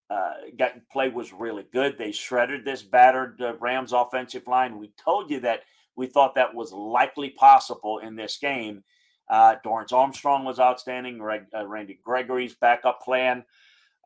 uh, 0.09 0.33
got 0.57 0.73
play 0.91 1.09
was 1.09 1.33
really 1.33 1.65
good. 1.71 1.97
They 1.97 2.11
shredded 2.11 2.65
this 2.65 2.83
battered 2.83 3.41
uh, 3.41 3.55
Rams 3.59 3.93
offensive 3.93 4.47
line. 4.47 4.77
We 4.77 4.91
told 5.03 5.29
you 5.29 5.39
that 5.41 5.61
we 5.95 6.07
thought 6.07 6.35
that 6.35 6.53
was 6.53 6.71
likely 6.71 7.29
possible 7.29 7.99
in 7.99 8.15
this 8.15 8.37
game. 8.37 8.83
Uh, 9.29 9.55
Dorance 9.65 9.93
Armstrong 9.93 10.43
was 10.43 10.59
outstanding. 10.59 11.21
Reg, 11.21 11.45
uh, 11.55 11.65
Randy 11.65 11.99
Gregory's 12.03 12.55
backup 12.55 13.01
plan. 13.01 13.43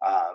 Uh, 0.01 0.33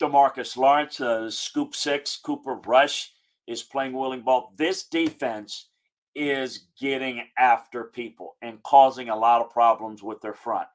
Demarcus 0.00 0.56
Lawrence, 0.56 1.00
uh, 1.00 1.30
scoop 1.30 1.74
six, 1.74 2.16
Cooper 2.16 2.56
Rush 2.66 3.12
is 3.46 3.62
playing 3.62 3.92
willing 3.92 4.22
ball. 4.22 4.52
This 4.56 4.84
defense 4.84 5.68
is 6.14 6.66
getting 6.78 7.24
after 7.38 7.84
people 7.84 8.36
and 8.42 8.62
causing 8.62 9.08
a 9.08 9.16
lot 9.16 9.40
of 9.40 9.50
problems 9.50 10.02
with 10.02 10.20
their 10.20 10.34
front. 10.34 10.68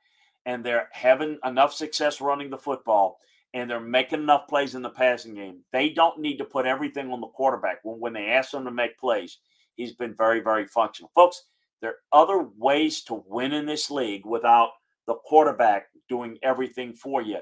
And 0.45 0.63
they're 0.63 0.89
having 0.91 1.37
enough 1.43 1.73
success 1.73 2.21
running 2.21 2.49
the 2.49 2.57
football 2.57 3.19
and 3.53 3.69
they're 3.69 3.79
making 3.79 4.21
enough 4.21 4.47
plays 4.47 4.75
in 4.75 4.81
the 4.81 4.89
passing 4.89 5.33
game. 5.33 5.61
They 5.71 5.89
don't 5.89 6.19
need 6.19 6.37
to 6.37 6.45
put 6.45 6.65
everything 6.65 7.11
on 7.11 7.21
the 7.21 7.27
quarterback. 7.27 7.79
When, 7.83 7.99
when 7.99 8.13
they 8.13 8.27
ask 8.27 8.53
him 8.53 8.65
to 8.65 8.71
make 8.71 8.97
plays, 8.97 9.39
he's 9.75 9.93
been 9.93 10.13
very, 10.13 10.39
very 10.39 10.67
functional. 10.67 11.11
Folks, 11.15 11.43
There 11.81 11.95
are 12.11 12.21
other 12.21 12.49
ways 12.57 13.03
to 13.03 13.23
win 13.25 13.53
in 13.53 13.65
this 13.65 13.89
league 13.89 14.25
without 14.25 14.71
the 15.07 15.15
quarterback 15.15 15.87
doing 16.07 16.37
everything 16.43 16.93
for 16.93 17.21
you. 17.21 17.39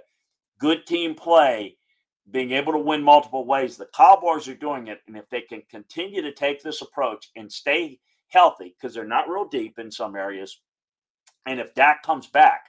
Good 0.60 0.86
team 0.86 1.16
play, 1.16 1.78
being 2.32 2.52
able 2.52 2.74
to 2.74 2.80
win 2.80 3.02
multiple 3.02 3.46
ways. 3.46 3.78
The 3.78 3.88
Cowboys 3.96 4.48
are 4.48 4.56
doing 4.56 4.88
it. 4.88 5.02
And 5.08 5.18
if 5.18 5.30
they 5.30 5.42
can 5.42 5.64
continue 5.70 6.22
to 6.22 6.32
take 6.32 6.62
this 6.62 6.82
approach 6.82 7.30
and 7.36 7.52
stay 7.52 8.00
healthy, 8.30 8.76
because 8.76 8.94
they're 8.94 9.06
not 9.06 9.30
real 9.30 9.48
deep 9.48 9.80
in 9.80 9.92
some 9.92 10.16
areas, 10.16 10.60
and 11.46 11.60
if 11.60 11.74
Dak 11.76 12.04
comes 12.04 12.28
back 12.28 12.66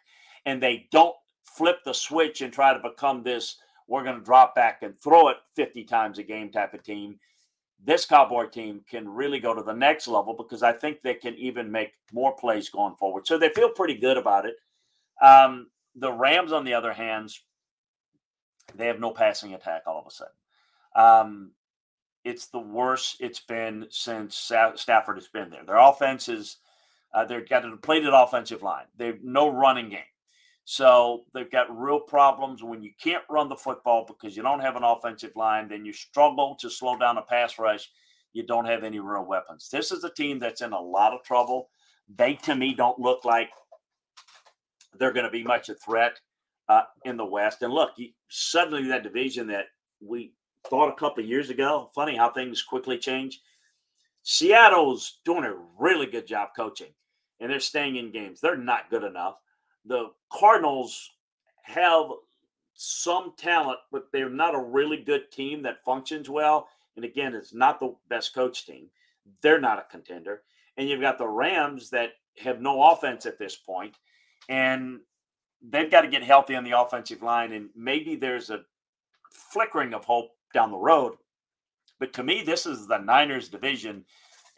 and 0.47 0.63
they 0.63 0.87
don't 0.93 1.17
flip 1.43 1.79
the 1.85 1.93
switch 1.93 2.41
and 2.41 2.53
try 2.53 2.73
to 2.73 2.89
become 2.89 3.23
this, 3.23 3.57
we're 3.89 4.05
going 4.05 4.19
to 4.19 4.25
drop 4.25 4.55
back 4.55 4.83
and 4.83 4.97
throw 4.97 5.29
it 5.29 5.39
50 5.57 5.85
times 5.85 6.19
a 6.19 6.23
game 6.23 6.51
type 6.51 6.75
of 6.75 6.83
team, 6.83 7.19
this 7.85 8.05
Cowboy 8.05 8.49
team 8.49 8.81
can 8.89 9.09
really 9.09 9.39
go 9.39 9.55
to 9.55 9.63
the 9.63 9.73
next 9.73 10.09
level 10.09 10.35
because 10.35 10.63
I 10.63 10.73
think 10.73 11.03
they 11.03 11.15
can 11.15 11.35
even 11.37 11.71
make 11.71 11.93
more 12.13 12.35
plays 12.35 12.69
going 12.69 12.97
forward. 12.97 13.27
So 13.27 13.39
they 13.39 13.51
feel 13.51 13.71
pretty 13.71 13.95
good 13.95 14.17
about 14.17 14.47
it. 14.47 14.57
Um, 15.23 15.69
the 15.95 16.13
Rams, 16.13 16.53
on 16.53 16.65
the 16.65 16.75
other 16.75 16.93
hand, 16.93 17.31
they 18.75 18.87
have 18.87 19.01
no 19.01 19.11
passing 19.11 19.55
attack 19.55 19.83
all 19.87 20.01
of 20.01 20.07
a 20.07 20.11
sudden. 20.11 20.33
Um, 20.95 21.51
it's 22.25 22.47
the 22.47 22.59
worst 22.59 23.17
it's 23.21 23.41
been 23.41 23.87
since 23.91 24.37
Stafford 24.37 25.17
has 25.17 25.29
been 25.29 25.51
there. 25.51 25.65
Their 25.65 25.79
offense 25.79 26.29
is 26.29 26.59
uh, 27.15 27.25
they've 27.25 27.49
got 27.49 27.65
a 27.65 27.71
depleted 27.71 28.13
offensive 28.13 28.63
line. 28.63 28.85
They've 28.97 29.23
no 29.23 29.49
running 29.49 29.89
game. 29.89 30.01
So 30.71 31.25
they've 31.33 31.51
got 31.51 31.75
real 31.75 31.99
problems 31.99 32.63
when 32.63 32.83
you 32.83 32.91
can't 33.03 33.25
run 33.31 33.49
the 33.49 33.57
football 33.57 34.05
because 34.07 34.37
you 34.37 34.43
don't 34.43 34.61
have 34.61 34.77
an 34.77 34.85
offensive 34.85 35.35
line. 35.35 35.67
Then 35.67 35.87
you 35.87 35.95
struggle 35.95 36.59
to 36.61 36.69
slow 36.69 36.99
down 36.99 37.17
a 37.17 37.23
pass 37.23 37.59
rush. 37.59 37.89
You 38.35 38.43
don't 38.43 38.67
have 38.67 38.85
any 38.85 39.01
real 39.01 39.25
weapons. 39.25 39.71
This 39.73 39.91
is 39.91 40.05
a 40.05 40.13
team 40.13 40.39
that's 40.39 40.61
in 40.61 40.75
a 40.75 40.79
lot 40.79 41.15
of 41.15 41.23
trouble. 41.23 41.71
They, 42.15 42.35
to 42.43 42.55
me, 42.55 42.75
don't 42.75 42.99
look 42.99 43.25
like 43.25 43.49
they're 44.99 45.15
going 45.15 45.25
to 45.25 45.31
be 45.31 45.43
much 45.43 45.71
a 45.71 45.75
threat 45.75 46.21
uh, 46.69 46.83
in 47.07 47.17
the 47.17 47.25
West. 47.25 47.63
And 47.63 47.73
look, 47.73 47.93
suddenly 48.29 48.89
that 48.89 49.03
division 49.03 49.47
that 49.47 49.69
we 50.07 50.35
thought 50.69 50.93
a 50.93 50.97
couple 50.97 51.25
years 51.25 51.49
ago, 51.49 51.91
funny 51.95 52.15
how 52.15 52.31
things 52.31 52.63
quickly 52.63 52.99
change. 52.99 53.41
Seattle's 54.23 55.21
doing 55.25 55.45
a 55.45 55.57
really 55.79 56.05
good 56.05 56.27
job 56.27 56.51
coaching, 56.55 56.93
and 57.41 57.51
they're 57.51 57.59
staying 57.59 57.97
in 57.97 58.13
games. 58.13 58.43
They're 58.43 58.55
not 58.55 58.91
good 58.91 59.05
enough. 59.05 59.37
The 59.85 60.11
Cardinals 60.33 61.11
have 61.63 62.07
some 62.75 63.33
talent, 63.37 63.79
but 63.91 64.09
they're 64.13 64.31
not 64.31 64.55
a 64.55 64.61
really 64.61 64.99
good 64.99 65.31
team 65.33 65.63
that 65.63 65.85
functions 65.85 66.29
well. 66.29 66.69
And 66.97 67.05
again, 67.05 67.35
it's 67.35 67.55
not 67.55 67.81
the 67.81 67.95
best 68.09 68.35
coach 68.35 68.67
team. 68.67 68.87
They're 69.43 69.61
not 69.61 69.79
a 69.79 69.87
contender. 69.91 70.43
And 70.77 70.89
you've 70.89 71.01
got 71.01 71.19
the 71.19 71.29
Rams 71.29 71.91
that 71.91 72.13
have 72.39 72.61
no 72.61 72.91
offense 72.91 73.27
at 73.27 73.39
this 73.39 73.57
point, 73.57 73.97
and 74.49 75.01
they've 75.61 75.91
got 75.91 76.03
to 76.03 76.09
get 76.09 76.23
healthy 76.23 76.55
on 76.55 76.63
the 76.63 76.79
offensive 76.79 77.23
line. 77.23 77.53
And 77.53 77.71
maybe 77.75 78.15
there's 78.15 78.51
a 78.51 78.63
flickering 79.31 79.93
of 79.93 80.05
hope 80.05 80.31
down 80.55 80.71
the 80.71 80.77
road. 80.77 81.15
But 81.99 82.13
to 82.15 82.23
me, 82.23 82.43
this 82.43 82.65
is 82.65 82.87
the 82.87 82.99
Niners 82.99 83.49
division. 83.49 84.05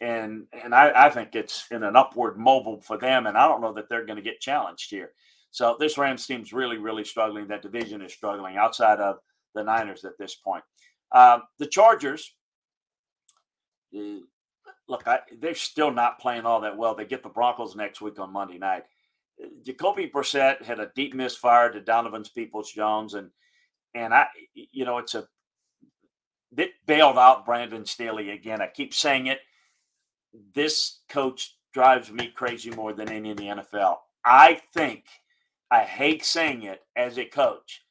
And 0.01 0.47
and 0.51 0.75
I, 0.75 1.05
I 1.05 1.09
think 1.09 1.35
it's 1.35 1.65
in 1.71 1.83
an 1.83 1.95
upward 1.95 2.37
mobile 2.37 2.81
for 2.81 2.97
them. 2.97 3.27
And 3.27 3.37
I 3.37 3.47
don't 3.47 3.61
know 3.61 3.73
that 3.73 3.87
they're 3.87 4.05
going 4.05 4.17
to 4.17 4.23
get 4.23 4.41
challenged 4.41 4.89
here. 4.89 5.11
So 5.51 5.77
this 5.79 5.97
Rams 5.97 6.25
team's 6.25 6.53
really, 6.53 6.77
really 6.77 7.03
struggling. 7.03 7.47
That 7.47 7.61
division 7.61 8.01
is 8.01 8.13
struggling 8.13 8.57
outside 8.57 8.99
of 8.99 9.17
the 9.53 9.63
Niners 9.63 10.03
at 10.03 10.17
this 10.17 10.35
point. 10.35 10.63
Um, 11.11 11.43
the 11.59 11.67
Chargers, 11.67 12.33
uh, 13.95 14.21
look, 14.87 15.07
I, 15.07 15.19
they're 15.39 15.55
still 15.55 15.91
not 15.91 16.19
playing 16.19 16.45
all 16.45 16.61
that 16.61 16.77
well. 16.77 16.95
They 16.95 17.05
get 17.05 17.21
the 17.21 17.29
Broncos 17.29 17.75
next 17.75 18.01
week 18.01 18.19
on 18.19 18.33
Monday 18.33 18.57
night. 18.57 18.83
Jacoby 19.65 20.09
Brissett 20.13 20.61
had 20.63 20.79
a 20.79 20.91
deep 20.95 21.13
misfire 21.13 21.71
to 21.71 21.81
Donovan's 21.81 22.29
Peoples 22.29 22.71
Jones, 22.71 23.13
and 23.13 23.29
and 23.93 24.13
I, 24.13 24.27
you 24.53 24.85
know, 24.85 24.99
it's 24.99 25.15
a 25.15 25.27
bit 26.53 26.71
bailed 26.85 27.17
out 27.17 27.45
Brandon 27.45 27.85
Staley 27.85 28.29
again. 28.31 28.61
I 28.61 28.67
keep 28.67 28.93
saying 28.93 29.27
it. 29.27 29.39
This 30.53 30.99
coach 31.09 31.57
drives 31.73 32.11
me 32.11 32.27
crazy 32.27 32.71
more 32.71 32.93
than 32.93 33.09
any 33.09 33.29
in 33.29 33.37
the 33.37 33.47
NFL. 33.47 33.97
I 34.25 34.61
think 34.73 35.05
I 35.69 35.81
hate 35.81 36.25
saying 36.25 36.63
it 36.63 36.81
as 36.95 37.17
a 37.17 37.25
coach, 37.25 37.83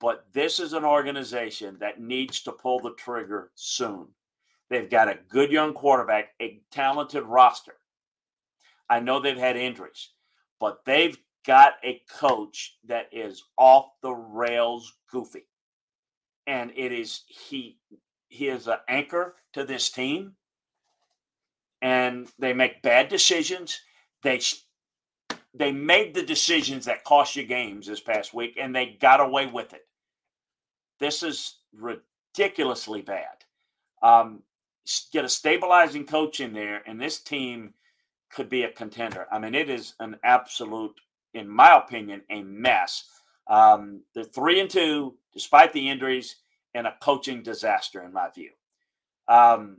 but 0.00 0.26
this 0.32 0.58
is 0.60 0.72
an 0.72 0.84
organization 0.84 1.76
that 1.80 2.00
needs 2.00 2.42
to 2.42 2.52
pull 2.52 2.80
the 2.80 2.94
trigger 2.94 3.50
soon. 3.54 4.08
They've 4.70 4.90
got 4.90 5.08
a 5.08 5.18
good 5.28 5.50
young 5.50 5.72
quarterback, 5.72 6.30
a 6.40 6.60
talented 6.70 7.24
roster. 7.24 7.74
I 8.90 9.00
know 9.00 9.20
they've 9.20 9.36
had 9.36 9.56
injuries 9.56 10.10
but 10.60 10.84
they've 10.84 11.16
got 11.46 11.74
a 11.84 12.02
coach 12.10 12.78
that 12.86 13.08
is 13.12 13.44
off 13.56 13.86
the 14.02 14.12
rails 14.12 14.92
goofy. 15.10 15.46
And 16.46 16.72
it 16.76 16.92
is 16.92 17.24
he 17.28 17.78
he 18.28 18.48
is 18.48 18.68
an 18.68 18.78
anchor 18.88 19.36
to 19.54 19.64
this 19.64 19.90
team. 19.90 20.32
And 21.80 22.28
they 22.38 22.52
make 22.52 22.82
bad 22.82 23.08
decisions. 23.08 23.80
They 24.22 24.40
they 25.54 25.72
made 25.72 26.14
the 26.14 26.22
decisions 26.22 26.84
that 26.84 27.04
cost 27.04 27.36
you 27.36 27.44
games 27.44 27.86
this 27.86 28.00
past 28.00 28.34
week 28.34 28.56
and 28.60 28.74
they 28.74 28.96
got 29.00 29.20
away 29.20 29.46
with 29.46 29.72
it. 29.72 29.86
This 30.98 31.22
is 31.22 31.56
ridiculously 31.72 33.02
bad. 33.02 33.44
Um, 34.02 34.42
get 35.12 35.24
a 35.24 35.28
stabilizing 35.28 36.06
coach 36.06 36.40
in 36.40 36.52
there, 36.52 36.82
and 36.86 37.00
this 37.00 37.20
team 37.20 37.74
could 38.30 38.48
be 38.48 38.62
a 38.64 38.72
contender. 38.72 39.26
I 39.30 39.38
mean, 39.38 39.54
it 39.54 39.70
is 39.70 39.94
an 40.00 40.16
absolute, 40.22 41.00
in 41.34 41.48
my 41.48 41.76
opinion, 41.76 42.22
a 42.30 42.42
mess. 42.42 43.04
Um, 43.48 44.02
they're 44.14 44.24
three 44.24 44.60
and 44.60 44.70
two, 44.70 45.14
despite 45.32 45.72
the 45.72 45.88
injuries, 45.88 46.36
and 46.74 46.86
a 46.86 46.94
coaching 47.00 47.42
disaster, 47.42 48.02
in 48.02 48.12
my 48.12 48.28
view. 48.30 48.50
Um, 49.26 49.78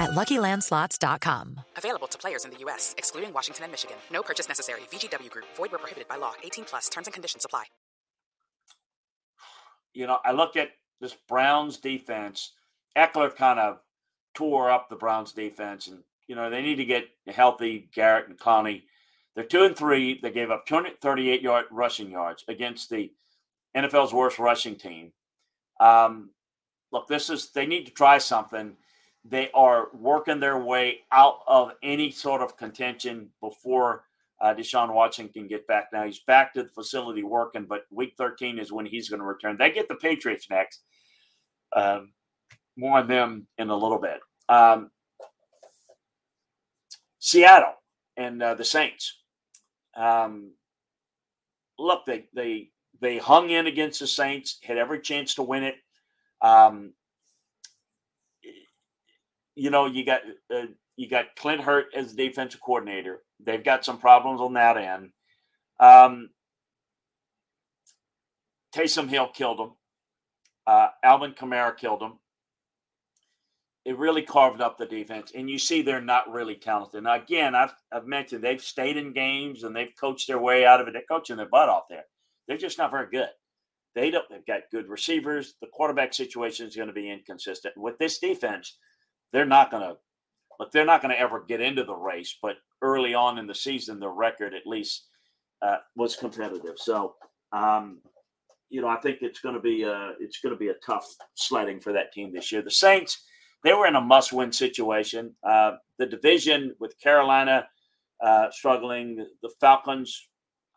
at 0.00 0.10
LuckyLandSlots.com. 0.10 1.60
Available 1.76 2.08
to 2.08 2.18
players 2.18 2.44
in 2.44 2.50
the 2.50 2.58
U.S., 2.60 2.94
excluding 2.98 3.32
Washington 3.32 3.64
and 3.64 3.72
Michigan. 3.72 3.96
No 4.10 4.22
purchase 4.22 4.48
necessary. 4.48 4.80
VGW 4.90 5.30
Group. 5.30 5.46
Void 5.56 5.70
where 5.70 5.78
prohibited 5.78 6.08
by 6.08 6.16
law. 6.16 6.32
18 6.42 6.64
plus. 6.64 6.88
Terms 6.88 7.06
and 7.06 7.14
conditions 7.14 7.44
apply. 7.44 7.64
You 9.92 10.06
know, 10.06 10.18
I 10.24 10.32
look 10.32 10.56
at 10.56 10.70
this 11.00 11.16
Browns 11.28 11.78
defense. 11.78 12.52
Ekeler 12.96 13.34
kind 13.34 13.58
of 13.58 13.78
tore 14.34 14.70
up 14.70 14.88
the 14.88 14.96
Browns 14.96 15.32
defense, 15.32 15.88
and 15.88 16.00
you 16.26 16.34
know 16.34 16.50
they 16.50 16.62
need 16.62 16.76
to 16.76 16.84
get 16.84 17.08
healthy. 17.26 17.90
Garrett 17.94 18.28
and 18.28 18.38
Clowney. 18.38 18.82
They're 19.34 19.44
two 19.44 19.64
and 19.64 19.76
three. 19.76 20.20
They 20.20 20.30
gave 20.30 20.50
up 20.50 20.66
238 20.66 21.42
yard 21.42 21.66
rushing 21.70 22.10
yards 22.10 22.44
against 22.48 22.90
the 22.90 23.12
NFL's 23.76 24.12
worst 24.12 24.38
rushing 24.38 24.76
team. 24.76 25.12
Um, 25.80 26.30
look, 26.92 27.08
this 27.08 27.30
is 27.30 27.50
they 27.50 27.66
need 27.66 27.86
to 27.86 27.92
try 27.92 28.18
something. 28.18 28.76
They 29.24 29.50
are 29.52 29.88
working 29.92 30.40
their 30.40 30.58
way 30.58 31.00
out 31.12 31.40
of 31.46 31.72
any 31.82 32.10
sort 32.10 32.40
of 32.40 32.56
contention 32.56 33.28
before 33.40 34.04
uh, 34.40 34.54
Deshaun 34.54 34.94
Watson 34.94 35.28
can 35.28 35.46
get 35.46 35.66
back. 35.66 35.88
Now 35.92 36.04
he's 36.04 36.20
back 36.20 36.54
to 36.54 36.62
the 36.62 36.70
facility 36.70 37.22
working, 37.22 37.66
but 37.66 37.82
week 37.90 38.14
13 38.16 38.58
is 38.58 38.72
when 38.72 38.86
he's 38.86 39.10
going 39.10 39.20
to 39.20 39.26
return. 39.26 39.56
They 39.58 39.70
get 39.70 39.88
the 39.88 39.96
Patriots 39.96 40.48
next. 40.48 40.80
Um, 41.76 42.12
more 42.76 42.98
on 42.98 43.08
them 43.08 43.46
in 43.58 43.68
a 43.68 43.76
little 43.76 43.98
bit. 44.00 44.20
Um, 44.48 44.90
Seattle 47.18 47.74
and 48.16 48.42
uh, 48.42 48.54
the 48.54 48.64
Saints. 48.64 49.18
Um, 49.94 50.52
look, 51.78 52.06
they 52.06 52.26
they 52.34 52.70
they 53.00 53.18
hung 53.18 53.50
in 53.50 53.66
against 53.66 54.00
the 54.00 54.06
Saints, 54.06 54.58
had 54.62 54.78
every 54.78 55.00
chance 55.00 55.34
to 55.34 55.42
win 55.42 55.64
it. 55.64 55.76
Um, 56.40 56.94
you 59.54 59.70
know, 59.70 59.86
you 59.86 60.04
got 60.04 60.20
uh, 60.54 60.66
you 60.96 61.08
got 61.08 61.36
Clint 61.36 61.62
Hurtt 61.62 61.86
as 61.94 62.14
defensive 62.14 62.60
coordinator. 62.60 63.22
They've 63.44 63.64
got 63.64 63.84
some 63.84 63.98
problems 63.98 64.40
on 64.40 64.54
that 64.54 64.76
end. 64.76 65.10
Um, 65.78 66.30
Taysom 68.74 69.08
Hill 69.08 69.28
killed 69.28 69.60
him. 69.60 69.70
Uh, 70.66 70.88
Alvin 71.02 71.32
Kamara 71.32 71.76
killed 71.76 72.02
him. 72.02 72.18
It 73.86 73.96
really 73.96 74.22
carved 74.22 74.60
up 74.60 74.76
the 74.76 74.84
defense, 74.86 75.32
and 75.34 75.48
you 75.48 75.58
see 75.58 75.80
they're 75.80 76.02
not 76.02 76.30
really 76.30 76.54
talented. 76.54 77.02
Now, 77.02 77.14
again, 77.14 77.54
I've 77.54 77.72
I've 77.90 78.06
mentioned 78.06 78.44
they've 78.44 78.62
stayed 78.62 78.98
in 78.98 79.12
games 79.12 79.64
and 79.64 79.74
they've 79.74 79.96
coached 79.98 80.28
their 80.28 80.38
way 80.38 80.66
out 80.66 80.80
of 80.80 80.88
it. 80.88 80.92
They're 80.92 81.02
coaching 81.10 81.38
their 81.38 81.48
butt 81.48 81.70
off 81.70 81.84
there. 81.88 82.04
They're 82.46 82.58
just 82.58 82.78
not 82.78 82.90
very 82.90 83.08
good. 83.10 83.30
They 83.94 84.10
don't. 84.10 84.28
They've 84.28 84.46
got 84.46 84.70
good 84.70 84.88
receivers. 84.88 85.54
The 85.60 85.66
quarterback 85.68 86.14
situation 86.14 86.66
is 86.66 86.76
going 86.76 86.88
to 86.88 86.94
be 86.94 87.10
inconsistent 87.10 87.76
with 87.76 87.98
this 87.98 88.18
defense. 88.18 88.76
They're 89.32 89.44
not 89.44 89.70
going 89.70 89.82
to 89.82 89.96
look. 90.58 90.72
They're 90.72 90.84
not 90.84 91.02
going 91.02 91.14
to 91.14 91.20
ever 91.20 91.44
get 91.46 91.60
into 91.60 91.84
the 91.84 91.94
race. 91.94 92.36
But 92.42 92.56
early 92.82 93.14
on 93.14 93.38
in 93.38 93.46
the 93.46 93.54
season, 93.54 94.00
the 94.00 94.08
record 94.08 94.54
at 94.54 94.66
least 94.66 95.06
uh, 95.62 95.78
was 95.96 96.16
competitive. 96.16 96.76
So, 96.76 97.14
um, 97.52 98.00
you 98.68 98.80
know, 98.80 98.88
I 98.88 98.96
think 98.96 99.18
it's 99.20 99.40
going 99.40 99.54
to 99.54 99.60
be 99.60 99.82
a, 99.82 100.12
it's 100.20 100.40
going 100.40 100.54
to 100.54 100.58
be 100.58 100.68
a 100.68 100.74
tough 100.86 101.06
sledding 101.34 101.80
for 101.80 101.92
that 101.92 102.12
team 102.12 102.32
this 102.32 102.52
year. 102.52 102.62
The 102.62 102.70
Saints, 102.70 103.24
they 103.64 103.72
were 103.72 103.86
in 103.86 103.96
a 103.96 104.00
must-win 104.00 104.52
situation. 104.52 105.34
Uh, 105.42 105.72
the 105.98 106.06
division 106.06 106.74
with 106.78 106.98
Carolina 107.00 107.68
uh, 108.22 108.50
struggling, 108.50 109.26
the 109.42 109.50
Falcons, 109.60 110.28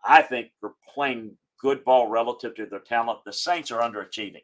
I 0.03 0.21
think, 0.21 0.51
are 0.63 0.73
playing 0.93 1.37
good 1.61 1.83
ball 1.85 2.07
relative 2.07 2.55
to 2.55 2.65
their 2.65 2.79
talent. 2.79 3.19
The 3.25 3.31
Saints 3.31 3.71
are 3.71 3.81
underachieving. 3.81 4.43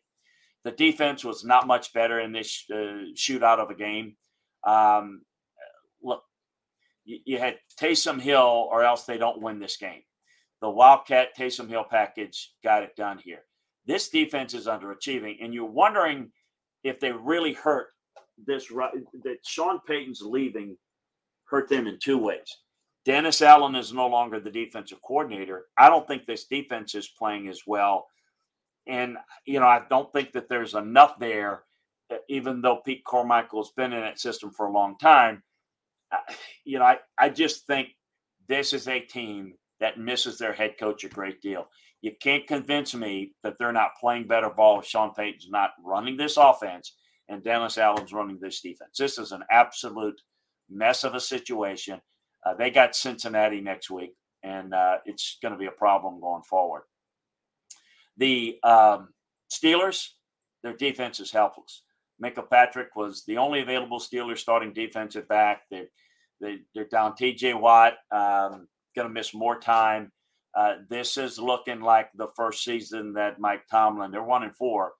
The 0.64 0.72
defense 0.72 1.24
was 1.24 1.44
not 1.44 1.68
much 1.68 1.94
better 1.94 2.20
in 2.20 2.32
this 2.32 2.66
uh, 2.72 3.12
shootout 3.16 3.60
of 3.60 3.70
a 3.70 3.76
game. 3.76 4.16
Um, 4.66 5.22
look, 6.02 6.24
you, 7.06 7.20
you, 7.26 7.38
had 7.40 7.58
Taysom 7.80 8.20
Hill, 8.20 8.68
or 8.72 8.84
else 8.84 9.06
they 9.06 9.18
don't 9.18 9.42
win 9.42 9.60
this 9.60 9.78
game. 9.78 10.02
The 10.62 10.70
Wildcat 10.70 11.30
Taysom 11.38 11.70
Hill 11.70 11.86
package 11.90 12.52
got 12.64 12.84
it 12.84 12.96
done 12.98 13.20
here. 13.24 13.44
This 13.86 14.10
defense 14.10 14.54
is 14.54 14.68
underachieving, 14.68 15.38
and 15.42 15.54
you're 15.54 15.66
wondering 15.66 16.32
if 16.84 17.00
they 17.00 17.12
really 17.12 17.54
hurt 17.54 17.88
this. 18.46 18.68
That 18.68 19.38
Sean 19.46 19.80
Payton's 19.88 20.22
leaving 20.22 20.78
hurt 21.46 21.70
them 21.70 21.88
in 21.88 21.98
two 22.00 22.18
ways. 22.18 22.58
Dennis 23.06 23.42
Allen 23.42 23.76
is 23.76 23.94
no 23.94 24.08
longer 24.08 24.40
the 24.40 24.52
defensive 24.52 25.02
coordinator. 25.02 25.66
I 25.78 25.90
don't 25.90 26.08
think 26.08 26.26
this 26.26 26.46
defense 26.46 26.96
is 26.96 27.08
playing 27.18 27.48
as 27.48 27.62
well. 27.66 28.08
And, 28.90 29.18
you 29.46 29.60
know, 29.60 29.68
I 29.68 29.84
don't 29.90 30.12
think 30.12 30.32
that 30.32 30.50
there's 30.50 30.74
enough 30.74 31.20
there, 31.20 31.64
uh, 32.12 32.18
even 32.28 32.62
though 32.62 32.82
Pete 32.84 33.04
Carmichael 33.06 33.62
has 33.64 33.72
been 33.78 33.94
in 33.94 34.02
that 34.02 34.20
system 34.20 34.52
for 34.52 34.66
a 34.66 34.74
long 34.74 34.98
time. 34.98 35.44
You 36.66 36.80
know, 36.80 36.86
I, 36.86 36.98
I 37.20 37.30
just 37.30 37.68
think 37.68 37.90
this 38.48 38.74
is 38.74 38.88
a 38.88 39.00
team 39.00 39.54
that 39.80 40.00
misses 40.00 40.40
their 40.40 40.54
head 40.54 40.74
coach 40.80 41.04
a 41.04 41.10
great 41.10 41.40
deal. 41.40 41.68
You 42.02 42.14
can't 42.20 42.48
convince 42.48 42.96
me 42.96 43.34
that 43.44 43.58
they're 43.60 43.72
not 43.72 43.92
playing 44.02 44.28
better 44.28 44.50
ball 44.50 44.80
if 44.80 44.86
Sean 44.86 45.14
Payton's 45.14 45.50
not 45.50 45.72
running 45.86 46.18
this 46.18 46.38
offense 46.38 46.96
and 47.28 47.44
Dennis 47.44 47.78
Allen's 47.78 48.12
running 48.12 48.40
this 48.42 48.62
defense. 48.62 48.98
This 48.98 49.20
is 49.20 49.32
an 49.32 49.44
absolute 49.52 50.20
mess 50.68 51.04
of 51.04 51.14
a 51.14 51.20
situation. 51.20 52.02
Uh, 52.44 52.56
they 52.56 52.72
got 52.72 52.96
Cincinnati 52.96 53.62
next 53.62 53.92
week, 53.92 54.14
and 54.44 54.74
uh, 54.74 54.98
it's 55.06 55.38
going 55.42 55.52
to 55.52 55.60
be 55.60 55.68
a 55.68 55.72
problem 55.72 56.20
going 56.20 56.44
forward. 56.44 56.84
The 58.20 58.60
um, 58.64 59.10
Steelers, 59.52 60.10
their 60.62 60.76
defense 60.76 61.20
is 61.20 61.32
helpless. 61.32 61.84
Minkah 62.22 62.36
Fitzpatrick 62.36 62.96
was 62.96 63.24
the 63.26 63.38
only 63.38 63.62
available 63.62 64.00
Steelers 64.00 64.40
starting 64.40 64.74
defensive 64.74 65.28
back. 65.28 65.62
They, 65.72 65.86
they, 66.42 66.60
they're 66.76 66.86
down 66.86 67.14
TJ 67.14 67.60
Watt, 67.60 67.94
um, 68.12 68.68
going 68.96 69.08
to 69.08 69.14
miss 69.14 69.34
more 69.34 69.58
time. 69.58 70.12
Uh, 70.54 70.76
this 70.90 71.18
is 71.18 71.40
looking 71.40 71.80
like 71.80 72.10
the 72.16 72.28
first 72.36 72.64
season 72.64 73.14
that 73.14 73.40
Mike 73.40 73.64
Tomlin, 73.72 74.12
they're 74.12 74.22
one 74.22 74.44
and 74.44 74.56
four. 74.56 74.92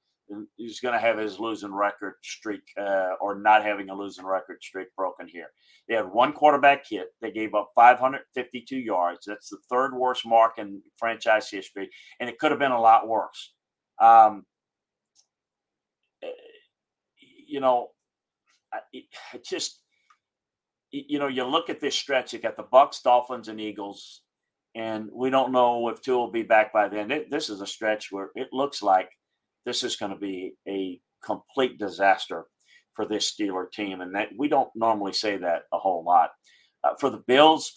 He's 0.58 0.80
going 0.80 0.94
to 0.94 1.00
have 1.00 1.18
his 1.18 1.40
losing 1.40 1.74
record 1.74 2.14
streak 2.24 2.62
uh, 2.80 3.14
or 3.20 3.40
not 3.40 3.64
having 3.64 3.90
a 3.90 3.96
losing 3.96 4.26
record 4.26 4.62
streak 4.62 4.88
broken 4.96 5.28
here. 5.28 5.48
They 5.88 5.96
had 5.96 6.12
one 6.12 6.34
quarterback 6.34 6.84
hit. 6.88 7.08
They 7.22 7.32
gave 7.32 7.56
up 7.56 7.72
552 7.76 8.78
yards. 8.78 9.26
That's 9.26 9.50
the 9.50 9.58
third 9.70 9.96
worst 9.96 10.26
mark 10.26 10.60
in 10.60 10.82
franchise 10.98 11.50
history, 11.50 11.90
and 12.20 12.30
it 12.30 12.38
could 12.38 12.52
have 12.52 12.60
been 12.60 12.72
a 12.72 12.80
lot 12.80 13.08
worse. 13.08 13.54
Um, 14.00 14.46
eh, 16.24 16.28
you 17.48 17.60
know, 17.60 17.88
it, 18.94 19.06
just 19.44 19.82
you 20.92 21.20
know, 21.20 21.28
you 21.28 21.44
look 21.44 21.70
at 21.70 21.80
this 21.80 21.96
stretch. 21.96 22.34
You 22.34 22.40
got 22.40 22.58
the 22.58 22.64
Bucs, 22.64 23.02
Dolphins, 23.02 23.48
and 23.48 23.60
Eagles, 23.60 24.22
and 24.76 25.10
we 25.14 25.30
don't 25.30 25.52
know 25.52 25.90
if 25.90 26.02
two 26.02 26.16
will 26.18 26.32
be 26.32 26.44
back 26.44 26.72
by 26.72 26.88
then. 26.88 27.12
It, 27.12 27.32
this 27.32 27.50
is 27.50 27.62
a 27.62 27.68
stretch 27.68 28.12
where 28.12 28.30
it 28.36 28.50
looks 28.52 28.82
like 28.82 29.10
this 29.66 29.84
is 29.84 29.96
going 29.96 30.12
to 30.12 30.18
be 30.18 30.54
a 30.68 31.00
complete 31.24 31.78
disaster 31.78 32.46
for 32.94 33.06
this 33.06 33.32
Steeler 33.32 33.72
team, 33.72 34.02
and 34.02 34.16
that 34.16 34.30
we 34.38 34.48
don't 34.48 34.70
normally 34.76 35.14
say 35.14 35.38
that 35.38 35.64
a 35.74 35.78
whole 35.78 36.04
lot. 36.04 36.32
Uh, 36.84 36.96
for 37.00 37.10
the 37.10 37.24
Bills, 37.28 37.74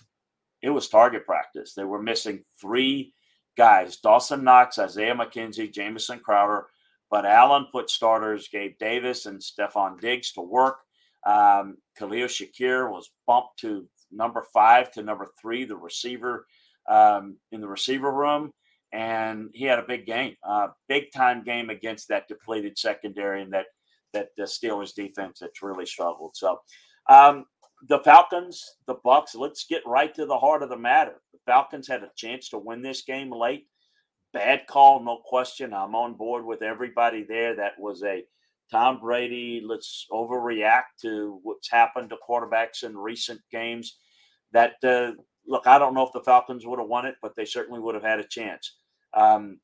it 0.62 0.71
was 0.71 0.88
target 0.88 1.27
practice. 1.27 1.75
They 1.75 1.85
were 1.85 2.03
missing 2.03 2.42
three 2.61 3.14
guys: 3.57 3.99
Dawson 3.99 4.45
Knox, 4.45 4.79
Isaiah 4.79 5.14
McKenzie, 5.14 5.73
Jamison 5.73 6.18
Crowder. 6.18 6.66
But 7.11 7.27
Allen 7.27 7.66
put 7.71 7.90
starters 7.90 8.49
Gabe 8.49 8.79
Davis 8.79 9.27
and 9.27 9.38
Stefon 9.38 10.01
Diggs 10.01 10.33
to 10.33 10.40
work. 10.40 10.79
Um, 11.27 11.77
Khalil 11.99 12.27
Shakir 12.27 12.90
was 12.90 13.11
bumped 13.27 13.59
to 13.61 13.87
number 14.11 14.45
five 14.55 14.90
to 14.92 15.03
number 15.03 15.29
three, 15.40 15.64
the 15.64 15.77
receiver 15.77 16.47
um, 16.88 17.37
in 17.53 17.61
the 17.61 17.68
receiver 17.68 18.11
room, 18.11 18.51
and 18.92 19.48
he 19.55 19.64
had 19.64 19.78
a 19.78 19.87
big 19.87 20.07
game, 20.07 20.37
uh, 20.46 20.68
big 20.88 21.12
time 21.14 21.42
game 21.44 21.70
against 21.70 22.09
that 22.09 22.28
depleted 22.28 22.78
secondary 22.78 23.42
and 23.42 23.52
that 23.52 23.66
that 24.12 24.28
the 24.37 24.42
Steelers 24.42 24.94
defense 24.94 25.38
that's 25.40 25.62
really 25.62 25.87
struggled. 25.87 26.37
So 26.37 26.61
um, 27.09 27.46
the 27.88 28.00
Falcons, 28.00 28.62
the 28.87 28.96
Bucs. 28.96 29.35
Let's 29.35 29.64
get 29.64 29.83
right 29.87 30.14
to 30.14 30.26
the 30.26 30.38
heart 30.38 30.62
of 30.62 30.68
the 30.68 30.76
matter. 30.76 31.14
The 31.33 31.38
Falcons 31.46 31.88
had 31.88 32.02
a 32.02 32.11
chance 32.16 32.48
to 32.50 32.59
win 32.59 32.83
this 32.83 33.02
game 33.02 33.31
late. 33.33 33.66
Bad 34.33 34.66
call, 34.66 35.02
no 35.02 35.20
question. 35.24 35.74
I'm 35.74 35.94
on 35.94 36.14
board 36.14 36.44
with 36.44 36.62
everybody 36.62 37.24
there. 37.28 37.57
That 37.57 37.78
was 37.78 38.02
a 38.02 38.24
Tom 38.70 39.00
Brady. 39.00 39.62
Let's 39.64 40.07
overreact 40.11 41.00
to 41.02 41.38
what's 41.42 41.70
happened 41.70 42.11
to 42.11 42.16
quarterbacks 42.28 42.83
in 42.83 42.96
recent 42.96 43.40
games. 43.50 43.98
That 44.52 44.74
uh, 44.83 45.12
look, 45.46 45.66
I 45.66 45.78
don't 45.78 45.94
know 45.94 46.07
if 46.07 46.12
the 46.12 46.22
Falcons 46.22 46.66
would 46.66 46.78
have 46.78 46.88
won 46.88 47.07
it, 47.07 47.16
but 47.20 47.35
they 47.37 47.44
certainly 47.44 47.81
would 47.81 47.94
have 47.94 48.05
had 48.05 48.20
a 48.20 48.24
chance. 48.24 48.76
Um, 49.14 49.61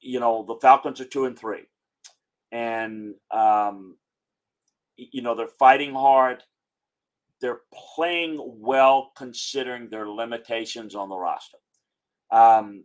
you 0.00 0.20
know, 0.20 0.44
the 0.46 0.56
Falcons 0.60 1.00
are 1.00 1.04
two 1.04 1.26
and 1.26 1.38
three 1.38 1.64
and 2.52 3.14
um, 3.30 3.96
you 4.96 5.22
know 5.22 5.34
they're 5.34 5.48
fighting 5.48 5.94
hard. 5.94 6.44
They're 7.40 7.62
playing 7.74 8.38
well 8.60 9.10
considering 9.16 9.88
their 9.88 10.08
limitations 10.08 10.94
on 10.94 11.08
the 11.08 11.16
roster. 11.16 11.58
Um, 12.30 12.84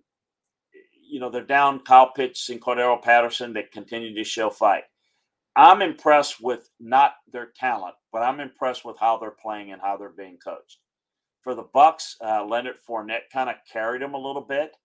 you 1.08 1.20
know 1.20 1.30
they're 1.30 1.44
down 1.44 1.82
Kyle 1.82 2.12
Pitts 2.12 2.50
and 2.50 2.62
Cordarrelle 2.62 3.04
Patterson 3.04 3.54
that 3.54 3.72
continue 3.72 4.16
to 4.16 4.24
show 4.24 4.50
fight. 4.50 4.84
I'm 5.56 5.82
impressed 5.82 6.42
with 6.42 6.70
not 6.80 7.14
their 7.32 7.52
talent, 7.60 7.96
but 8.12 8.22
I'm 8.22 8.40
impressed 8.40 8.86
with 8.86 8.98
how 9.00 9.18
they're 9.18 9.32
playing 9.32 9.72
and 9.72 9.82
how 9.82 9.98
they're 9.98 10.10
being 10.10 10.38
coached. 10.38 10.78
For 11.48 11.56
the 11.56 11.64
Bucs, 11.64 12.16
uh, 12.22 12.44
Leonard 12.46 12.76
Fournette 12.86 13.30
kind 13.32 13.50
of 13.50 13.56
carried 13.72 14.02
them 14.02 14.16
a 14.16 14.18
little 14.18 14.42
bit, 14.42 14.76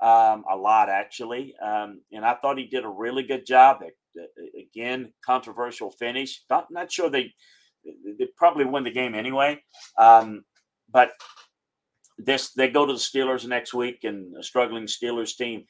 um, 0.00 0.44
a 0.48 0.56
lot 0.56 0.88
actually, 0.88 1.56
um, 1.60 2.00
and 2.12 2.24
I 2.24 2.34
thought 2.34 2.58
he 2.58 2.66
did 2.68 2.84
a 2.84 2.88
really 2.88 3.24
good 3.24 3.44
job. 3.44 3.80
They 3.80 3.90
again, 4.56 5.12
controversial 5.26 5.90
finish. 5.90 6.44
Not 6.48 6.68
not 6.70 6.92
sure 6.92 7.10
they 7.10 7.32
they 7.84 8.28
probably 8.36 8.66
win 8.66 8.84
the 8.84 8.92
game 8.92 9.16
anyway. 9.16 9.60
Um, 9.98 10.44
but 10.92 11.10
this 12.18 12.52
they 12.52 12.68
go 12.68 12.86
to 12.86 12.92
the 12.92 13.00
Steelers 13.00 13.44
next 13.48 13.74
week 13.74 14.04
and 14.04 14.32
a 14.36 14.44
struggling 14.44 14.84
Steelers 14.84 15.36
team. 15.36 15.64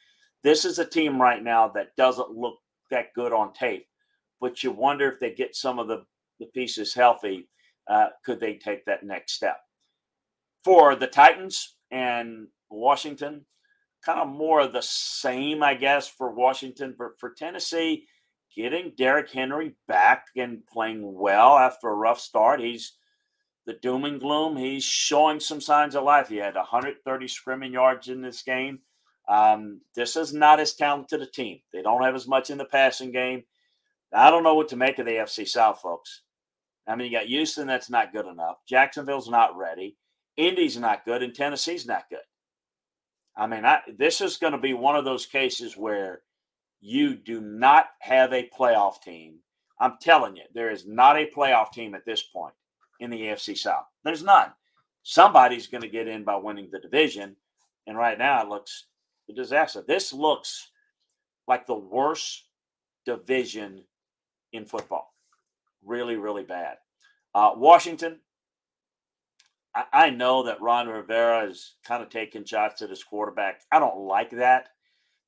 This 0.45 0.67
is 0.67 0.79
a 0.79 0.85
team 0.85 1.19
right 1.19 1.43
now 1.43 1.69
that 1.69 1.97
doesn't 1.97 2.37
look 2.37 2.59
that 2.91 3.15
good 3.15 3.33
on 3.33 3.55
tape, 3.55 3.87
but 4.38 4.62
you 4.62 4.71
wonder 4.71 5.11
if 5.11 5.19
they 5.19 5.33
get 5.33 5.57
some 5.57 5.79
of 5.79 5.88
the, 5.88 6.05
the 6.41 6.47
pieces 6.53 6.93
healthy, 6.93 7.49
uh, 7.88 8.09
could 8.23 8.38
they 8.38 8.57
take 8.57 8.85
that 8.85 9.03
next 9.03 9.33
step? 9.33 9.57
For 10.64 10.94
the 10.94 11.07
Titans 11.07 11.77
and 11.90 12.48
Washington, 12.70 13.44
kind 14.05 14.20
of 14.20 14.29
more 14.29 14.61
of 14.61 14.72
the 14.72 14.83
same, 14.83 15.62
I 15.62 15.75
guess, 15.75 16.09
for 16.09 16.31
Washington. 16.33 16.94
But 16.96 17.18
for 17.18 17.31
Tennessee, 17.31 18.07
getting 18.55 18.92
Derrick 18.96 19.31
Henry 19.31 19.75
back 19.88 20.27
and 20.37 20.66
playing 20.66 21.01
well 21.14 21.57
after 21.57 21.88
a 21.88 21.94
rough 21.94 22.20
start, 22.20 22.61
he's 22.61 22.92
the 23.66 23.75
doom 23.75 24.05
and 24.05 24.20
gloom. 24.20 24.57
He's 24.57 24.85
showing 24.85 25.40
some 25.40 25.61
signs 25.61 25.94
of 25.94 26.05
life. 26.05 26.29
He 26.29 26.37
had 26.37 26.55
130 26.55 27.29
scrimmage 27.29 27.72
yards 27.72 28.09
in 28.09 28.20
this 28.20 28.42
game. 28.42 28.81
Um, 29.29 29.81
this 29.94 30.16
is 30.16 30.33
not 30.33 30.61
as 30.61 30.75
talented 30.75 31.22
a 31.22 31.27
team. 31.27 31.61
They 31.72 31.83
don't 31.83 32.03
have 32.03 32.14
as 32.14 32.27
much 32.27 32.51
in 32.51 32.59
the 32.59 32.64
passing 32.64 33.12
game. 33.12 33.44
I 34.12 34.31
don't 34.31 34.42
know 34.42 34.55
what 34.55 34.68
to 34.68 34.77
make 34.77 34.98
of 34.98 35.07
the 35.07 35.12
FC 35.12 35.48
South, 35.48 35.81
folks. 35.81 36.22
I 36.87 36.96
mean, 36.96 37.11
you 37.11 37.18
got 37.18 37.27
Houston, 37.27 37.66
that's 37.66 37.88
not 37.88 38.12
good 38.12 38.27
enough. 38.27 38.57
Jacksonville's 38.68 39.31
not 39.31 39.57
ready. 39.57 39.96
Indy's 40.37 40.79
not 40.79 41.05
good, 41.05 41.23
and 41.23 41.35
Tennessee's 41.35 41.87
not 41.87 42.09
good. 42.11 42.21
I 43.37 43.47
mean, 43.47 43.64
I, 43.64 43.81
this 43.99 44.21
is 44.21 44.37
going 44.37 44.53
to 44.53 44.59
be 44.59 44.75
one 44.75 44.97
of 44.97 45.05
those 45.05 45.27
cases 45.27 45.77
where 45.77 46.23
you 46.81 47.14
do 47.16 47.40
not 47.40 47.87
have 48.01 48.33
a 48.33 48.49
playoff 48.59 49.01
team. 49.03 49.37
I'm 49.81 49.97
telling 50.01 50.37
you, 50.37 50.45
there 50.55 50.71
is 50.71 50.87
not 50.87 51.16
a 51.16 51.31
playoff 51.35 51.73
team 51.73 51.95
at 51.95 52.05
this 52.05 52.23
point 52.23 52.55
in 53.01 53.11
the 53.11 53.23
AFC 53.23 53.57
South. 53.57 53.85
There's 54.05 54.23
none. 54.23 54.51
Somebody's 55.03 55.66
going 55.66 55.83
to 55.83 55.88
get 55.88 56.09
in 56.09 56.25
by 56.25 56.37
winning 56.37 56.68
the 56.71 56.79
division. 56.79 57.37
And 57.87 57.97
right 57.97 58.18
now, 58.18 58.42
it 58.42 58.49
looks 58.49 58.87
a 59.29 59.33
disaster. 59.33 59.83
This 59.87 60.12
looks 60.12 60.71
like 61.49 61.66
the 61.66 61.75
worst 61.75 62.45
division 63.05 63.85
in 64.53 64.66
football. 64.66 65.12
Really, 65.85 66.16
really 66.16 66.45
bad. 66.45 66.77
Uh, 67.35 67.53
Washington, 67.57 68.21
I, 69.74 70.11
know 70.11 70.42
that 70.44 70.61
Ron 70.61 70.88
Rivera 70.88 71.48
is 71.48 71.76
kind 71.85 72.02
of 72.02 72.11
taking 72.11 72.44
shots 72.44 72.82
at 72.82 72.90
his 72.90 73.02
quarterback. 73.02 73.62
I 73.72 73.78
don't 73.78 74.06
like 74.06 74.30
that. 74.32 74.68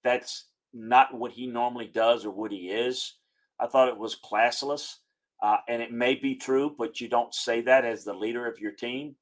That's 0.03 0.49
not 0.75 1.15
what 1.15 1.33
he 1.33 1.47
normally 1.47 1.87
does 1.87 2.27
or 2.27 2.31
what 2.31 2.53
he 2.53 2.69
is. 2.71 3.15
I 3.59 3.67
thought 3.69 3.89
it 3.89 3.97
was 3.97 4.19
classless. 4.23 4.97
Uh, 5.43 5.57
and 5.69 5.83
it 5.83 5.93
may 5.93 6.15
be 6.15 6.35
true, 6.35 6.75
but 6.77 7.01
you 7.01 7.09
don't 7.09 7.35
say 7.35 7.61
that 7.63 7.85
as 7.85 8.05
the 8.05 8.15
leader 8.15 8.47
of 8.47 8.61
your 8.61 8.73
team. 8.73 9.17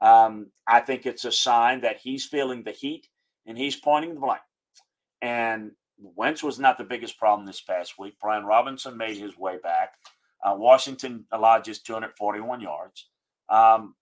Um, 0.00 0.50
I 0.66 0.80
think 0.80 1.06
it's 1.06 1.24
a 1.24 1.32
sign 1.32 1.80
that 1.80 1.98
he's 1.98 2.24
feeling 2.24 2.62
the 2.62 2.72
heat 2.72 3.08
and 3.46 3.58
he's 3.58 3.76
pointing 3.76 4.14
the 4.14 4.20
blame. 4.20 4.38
And 5.22 5.72
Wentz 5.98 6.42
was 6.42 6.58
not 6.58 6.78
the 6.78 6.84
biggest 6.84 7.18
problem 7.18 7.46
this 7.46 7.60
past 7.60 7.98
week. 7.98 8.14
Brian 8.20 8.44
Robinson 8.44 8.96
made 8.96 9.16
his 9.16 9.36
way 9.36 9.56
back. 9.62 9.94
Uh, 10.44 10.54
Washington 10.56 11.24
allowed 11.32 11.64
just 11.64 11.84
241 11.86 12.60
yards. 12.60 13.08
Um, 13.48 13.94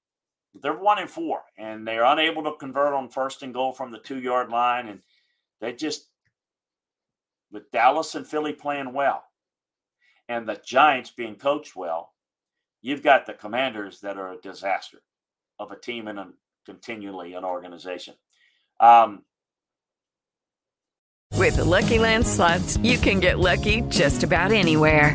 they're 0.62 0.76
one 0.76 0.98
and 0.98 1.10
four, 1.10 1.42
and 1.58 1.86
they're 1.86 2.04
unable 2.04 2.42
to 2.44 2.56
convert 2.58 2.92
on 2.92 3.08
first 3.08 3.42
and 3.42 3.54
goal 3.54 3.72
from 3.72 3.90
the 3.90 3.98
two 3.98 4.20
yard 4.20 4.50
line. 4.50 4.88
And 4.88 5.00
they 5.60 5.72
just, 5.72 6.08
with 7.50 7.70
Dallas 7.70 8.14
and 8.14 8.26
Philly 8.26 8.52
playing 8.52 8.92
well, 8.92 9.24
and 10.28 10.48
the 10.48 10.60
Giants 10.64 11.10
being 11.10 11.36
coached 11.36 11.76
well, 11.76 12.12
you've 12.82 13.02
got 13.02 13.26
the 13.26 13.34
Commanders 13.34 14.00
that 14.00 14.18
are 14.18 14.32
a 14.32 14.40
disaster 14.40 14.98
of 15.58 15.70
a 15.70 15.78
team 15.78 16.08
and 16.08 16.18
a, 16.18 16.28
continually 16.64 17.34
an 17.34 17.44
organization. 17.44 18.14
Um, 18.80 19.22
With 21.32 21.56
the 21.56 21.64
Lucky 21.64 21.98
Land 21.98 22.26
slots, 22.26 22.76
you 22.78 22.98
can 22.98 23.20
get 23.20 23.38
lucky 23.38 23.82
just 23.82 24.22
about 24.24 24.52
anywhere. 24.52 25.14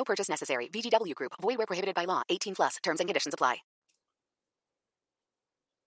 No 0.00 0.04
purchase 0.04 0.30
necessary. 0.30 0.70
VGW 0.72 1.14
Group. 1.14 1.32
Void 1.42 1.58
where 1.58 1.66
prohibited 1.66 1.94
by 1.94 2.06
law. 2.06 2.22
18 2.30 2.54
plus. 2.54 2.78
Terms 2.82 3.00
and 3.00 3.08
conditions 3.08 3.34
apply. 3.34 3.58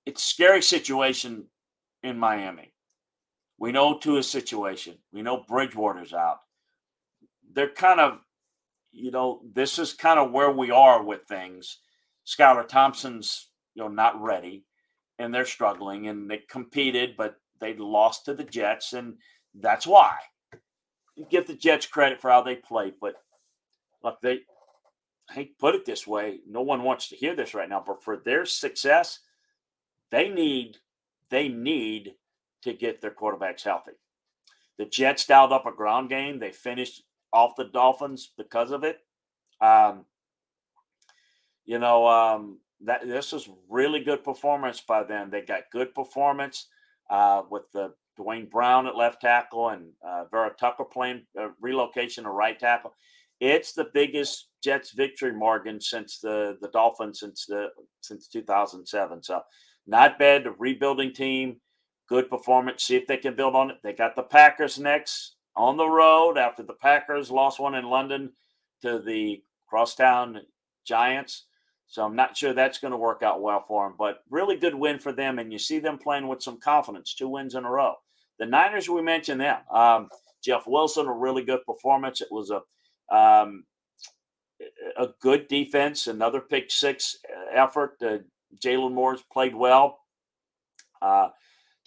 It's 0.06 0.24
a 0.24 0.28
scary 0.28 0.62
situation 0.62 1.46
in 2.04 2.20
Miami. 2.20 2.74
We 3.58 3.72
know 3.72 3.98
Tua's 3.98 4.30
situation. 4.30 5.00
We 5.12 5.24
know 5.24 5.44
Bridgewater's 5.48 6.14
out. 6.14 6.38
They're 7.54 7.70
kind 7.70 8.00
of, 8.00 8.20
you 8.92 9.10
know, 9.10 9.42
this 9.52 9.80
is 9.80 9.94
kind 9.94 10.20
of 10.20 10.32
where 10.32 10.52
we 10.52 10.70
are 10.70 11.02
with 11.02 11.22
things. 11.28 11.80
Skylar 12.28 12.68
Thompson's, 12.68 13.50
you 13.74 13.82
know, 13.82 13.90
not 13.90 14.22
ready, 14.22 14.66
and 15.18 15.34
they're 15.34 15.46
struggling, 15.46 16.08
and 16.08 16.30
they 16.30 16.42
competed, 16.50 17.16
but 17.18 17.38
they 17.60 17.74
lost 17.76 18.26
to 18.26 18.36
the 18.36 18.44
Jets, 18.44 18.94
and 18.94 19.16
that's 19.60 19.88
why. 19.88 20.18
You 21.16 21.26
give 21.32 21.48
the 21.48 21.56
Jets 21.56 21.88
credit 21.88 22.22
for 22.22 22.30
how 22.30 22.44
they 22.44 22.56
played, 22.56 22.96
but 23.02 23.16
look, 24.04 24.22
they 24.22 24.42
to 25.34 25.46
put 25.60 25.76
it 25.76 25.86
this 25.86 26.06
way, 26.06 26.40
no 26.48 26.62
one 26.62 26.84
wants 26.84 27.10
to 27.10 27.16
hear 27.16 27.36
this 27.36 27.54
right 27.54 27.70
now, 27.70 27.84
but 27.86 28.04
for 28.04 28.18
their 28.18 28.46
success, 28.46 29.20
they 30.12 30.30
need 30.30 30.78
they 31.30 31.48
need 31.48 32.16
to 32.62 32.74
get 32.74 33.02
their 33.02 33.12
quarterbacks 33.12 33.64
healthy. 33.64 33.94
The 34.78 34.86
Jets 34.86 35.26
dialed 35.26 35.52
up 35.52 35.66
a 35.66 35.72
ground 35.72 36.10
game. 36.10 36.40
They 36.40 36.52
finished 36.52 37.04
off 37.32 37.56
the 37.56 37.66
Dolphins 37.66 38.32
because 38.38 38.72
of 38.72 38.84
it. 38.84 39.00
Um, 39.62 40.06
you 41.66 41.80
know, 41.80 42.08
um, 42.08 42.60
that 42.82 43.08
this 43.08 43.34
is 43.34 43.50
really 43.70 44.04
good 44.04 44.24
performance 44.24 44.82
by 44.82 45.04
them. 45.04 45.30
They 45.30 45.42
got 45.42 45.72
good 45.72 45.96
performance 45.96 46.68
uh, 47.10 47.44
with 47.50 47.72
the 47.72 47.94
Duane 48.18 48.48
Brown 48.48 48.88
at 48.88 48.96
left 48.96 49.22
tackle 49.22 49.70
and 49.70 49.92
uh, 50.06 50.26
Vera 50.26 50.52
Tucker 50.60 50.84
playing 50.84 51.24
uh, 51.40 51.50
relocation 51.60 52.26
to 52.26 52.30
right 52.30 52.60
tackle. 52.60 52.94
It's 53.44 53.74
the 53.74 53.90
biggest 53.94 54.48
Jets 54.64 54.92
victory 54.92 55.34
margin 55.34 55.82
since 55.82 56.20
the 56.20 56.58
the 56.62 56.70
Dolphins 56.70 57.20
since 57.20 57.46
the 57.46 57.72
since 58.00 58.30
2007. 58.30 59.22
So 59.22 59.42
not 59.86 60.18
bad. 60.18 60.46
The 60.46 60.52
rebuilding 60.52 61.12
team, 61.12 61.58
good 62.08 62.30
performance. 62.30 62.86
See 62.86 62.96
if 62.96 63.06
they 63.06 63.18
can 63.18 63.36
build 63.36 63.54
on 63.54 63.70
it. 63.70 63.80
They 63.84 63.92
got 63.92 64.16
the 64.16 64.24
Packers 64.24 64.80
next 64.80 65.36
on 65.58 65.76
the 65.76 65.86
road 65.86 66.38
after 66.38 66.64
the 66.64 66.76
Packers 66.76 67.30
lost 67.30 67.60
one 67.60 67.76
in 67.76 67.84
London 67.84 68.32
to 68.82 69.00
the 69.00 69.44
crosstown 69.68 70.40
Giants. 70.86 71.48
So 71.88 72.06
I'm 72.06 72.16
not 72.16 72.38
sure 72.38 72.54
that's 72.54 72.80
going 72.80 72.92
to 72.92 72.98
work 72.98 73.24
out 73.24 73.42
well 73.42 73.66
for 73.68 73.86
them, 73.86 73.96
but 74.00 74.20
really 74.30 74.56
good 74.56 74.74
win 74.74 75.00
for 75.00 75.12
them. 75.12 75.38
And 75.38 75.52
you 75.52 75.60
see 75.60 75.80
them 75.80 75.98
playing 75.98 76.30
with 76.30 76.42
some 76.42 76.62
confidence, 76.62 77.14
two 77.14 77.28
wins 77.28 77.56
in 77.56 77.66
a 77.66 77.70
row. 77.70 77.96
The 78.40 78.46
Niners, 78.46 78.90
we 78.90 79.02
mentioned 79.02 79.42
them. 79.42 79.60
Um, 79.70 80.08
Jeff 80.42 80.64
Wilson, 80.66 81.08
a 81.08 81.14
really 81.14 81.44
good 81.44 81.66
performance. 81.66 82.22
It 82.22 82.30
was 82.32 82.50
a 82.50 82.62
um, 83.12 83.66
a 84.98 85.10
good 85.22 85.48
defense, 85.48 86.08
another 86.08 86.42
pick 86.42 86.72
six 86.72 87.18
effort. 87.54 87.96
Uh, 88.02 88.20
Jalen 88.64 88.94
Moore's 88.94 89.24
played 89.32 89.56
well. 89.56 90.00
Uh, 91.02 91.30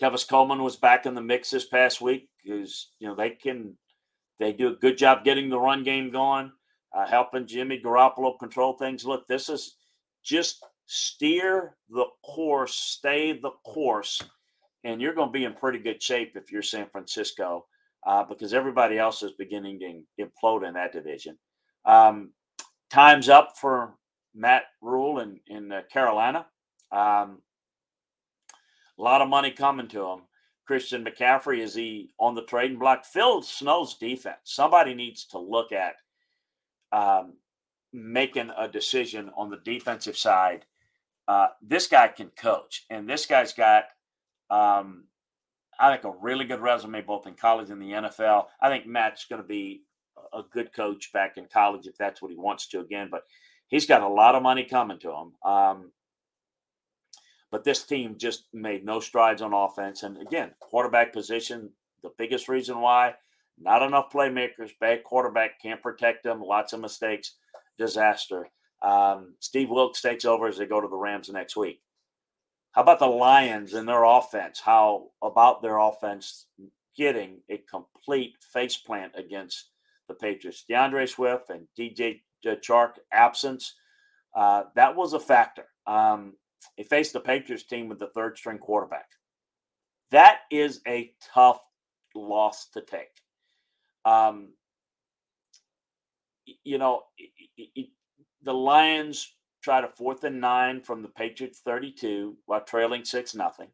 Tevin 0.00 0.29
Coleman 0.29 0.62
was 0.62 0.76
back 0.76 1.07
in 1.07 1.14
the 1.14 1.22
mix 1.22 1.50
this 1.50 1.66
past 1.66 2.00
week 2.00 2.29
because 2.42 2.90
you 2.98 3.09
know 3.09 3.14
they 3.14 3.31
can 3.31 3.76
they 4.38 4.52
do 4.52 4.68
a 4.68 4.76
good 4.76 4.98
job 4.98 5.24
getting 5.24 5.48
the 5.48 5.59
run 5.59 5.83
game 5.83 6.11
going, 6.11 6.52
uh, 6.94 7.07
helping 7.07 7.46
Jimmy 7.46 7.81
Garoppolo 7.83 8.38
control 8.38 8.74
things. 8.74 9.07
Look, 9.07 9.26
this 9.26 9.48
is 9.48 9.76
just 10.22 10.64
steer 10.87 11.76
the 11.88 12.05
course, 12.22 12.74
stay 12.74 13.33
the 13.33 13.52
course, 13.64 14.20
and 14.85 15.00
you're 15.00 15.14
going 15.14 15.29
to 15.29 15.33
be 15.33 15.44
in 15.44 15.55
pretty 15.55 15.79
good 15.79 16.02
shape 16.02 16.37
if 16.37 16.52
you're 16.52 16.62
San 16.62 16.88
Francisco 16.90 17.64
uh, 18.07 18.25
because 18.25 18.55
everybody 18.55 18.99
else 18.99 19.23
is 19.23 19.33
beginning 19.33 19.79
to 19.81 20.25
implode 20.25 20.66
in 20.66 20.75
that 20.75 20.92
division. 20.92 21.37
Um, 21.85 22.31
time's 22.90 23.29
up 23.29 23.59
for 23.61 23.95
Matt 24.35 24.64
Rhule 24.81 25.21
in 25.21 25.40
in 25.47 25.73
uh, 25.73 25.83
Carolina. 25.92 26.47
Um, 26.92 27.42
a 28.99 29.03
lot 29.03 29.21
of 29.21 29.29
money 29.29 29.51
coming 29.51 29.88
to 29.88 30.07
him. 30.07 30.21
Christian 30.66 31.05
McCaffrey 31.05 31.59
is 31.61 31.75
he 31.75 32.11
on 32.19 32.35
the 32.35 32.42
trading 32.45 32.79
block? 32.79 33.05
Phil 33.05 33.42
Snow's 33.42 33.97
defense. 33.97 34.38
Somebody 34.45 34.95
needs 34.95 35.25
to 35.27 35.38
look 35.38 35.71
at 35.73 35.95
um, 36.92 37.35
making 37.92 38.51
a 38.57 38.66
decision 38.69 39.31
on 39.37 39.51
the 39.51 39.61
defensive 39.64 40.16
side. 40.16 40.64
Uh, 41.29 41.49
this 41.62 41.87
guy 41.87 42.09
can 42.09 42.31
coach, 42.37 42.85
and 42.90 43.09
this 43.09 43.27
guy's 43.27 43.53
got, 43.53 43.85
um, 44.51 45.05
I 45.79 45.93
think, 45.93 46.05
a 46.05 46.19
really 46.21 46.45
good 46.45 46.61
resume 46.61 47.03
both 47.03 47.27
in 47.27 47.35
college 47.35 47.71
and 47.71 47.81
the 47.81 47.93
NFL. 47.93 48.47
I 48.61 48.69
think 48.69 48.87
Matt's 48.87 49.27
going 49.27 49.43
to 49.43 49.49
be 49.49 49.83
a 50.33 50.43
good 50.53 50.73
coach 50.73 51.12
back 51.12 51.37
in 51.37 51.47
college 51.53 51.87
if 51.87 51.97
that's 51.97 52.23
what 52.23 52.31
he 52.31 52.37
wants 52.37 52.69
to 52.69 52.81
again. 52.81 53.09
But 53.11 53.23
he's 53.69 53.87
got 53.87 54.03
a 54.03 54.09
lot 54.09 54.35
of 54.35 54.43
money 54.43 54.65
coming 54.65 54.99
to 55.01 55.11
him. 55.11 55.33
Um, 55.45 55.93
but 57.51 57.65
this 57.65 57.85
team 57.85 58.17
just 58.19 58.45
made 58.53 58.85
no 58.85 59.01
strides 59.01 59.43
on 59.43 59.53
offense. 59.53 60.03
And 60.03 60.19
again, 60.19 60.53
quarterback 60.61 61.12
position, 61.12 61.71
the 62.03 62.11
biggest 62.19 62.49
reason 62.49 62.81
why 62.81 63.15
not 63.59 63.83
enough 63.83 64.12
playmakers, 64.12 64.73
bad 64.81 65.03
quarterback, 65.05 65.61
can't 65.62 65.83
protect 65.83 66.25
them, 66.25 66.43
lots 66.43 66.73
of 66.73 66.81
mistakes, 66.81 67.37
disaster. 67.79 68.49
Um, 68.83 69.35
Steve 69.41 69.71
Wilks 69.71 70.03
takes 70.03 70.25
over 70.25 70.47
as 70.47 70.59
they 70.59 70.67
go 70.67 70.81
to 70.81 70.89
the 70.89 70.97
Rams 70.97 71.31
next 71.31 71.57
week. 71.57 71.81
How 72.77 72.83
about 72.83 72.99
the 72.99 73.07
Lions 73.07 73.73
and 73.73 73.89
their 73.89 74.05
offense? 74.05 74.61
How 74.61 75.07
about 75.23 75.62
their 75.62 75.79
offense 75.79 76.45
getting 76.95 77.41
a 77.49 77.57
complete 77.71 78.35
faceplant 78.55 79.17
against 79.17 79.71
the 80.09 80.15
Patriots? 80.15 80.62
D'Andre 80.69 81.07
Swift 81.07 81.49
and 81.49 81.67
DJ 81.79 82.21
Chark 82.45 82.99
absence, 83.11 83.75
uh, 84.37 84.65
that 84.75 84.95
was 84.95 85.15
a 85.15 85.19
factor. 85.19 85.65
Um, 85.87 86.35
he 86.77 86.85
faced 86.85 87.15
the 87.15 87.21
Patriots 87.21 87.65
team 87.65 87.89
with 87.89 87.99
the 87.99 88.11
third 88.15 88.37
string 88.37 88.59
quarterback. 88.59 89.09
That 90.11 90.41
is 90.51 90.83
a 90.87 91.12
tough 91.33 91.61
loss 92.15 92.69
to 92.75 92.83
take. 92.83 93.09
Um, 94.05 94.51
you 96.62 96.77
know, 96.77 97.05
it, 97.17 97.71
it, 97.75 97.89
the 98.43 98.53
Lions 98.53 99.35
tried 99.66 99.83
a 99.83 99.88
fourth 99.88 100.22
and 100.22 100.40
nine 100.40 100.81
from 100.81 101.02
the 101.02 101.09
Patriots 101.09 101.61
32 101.64 102.37
while 102.46 102.61
trailing 102.61 103.05
six 103.05 103.35
nothing. 103.35 103.66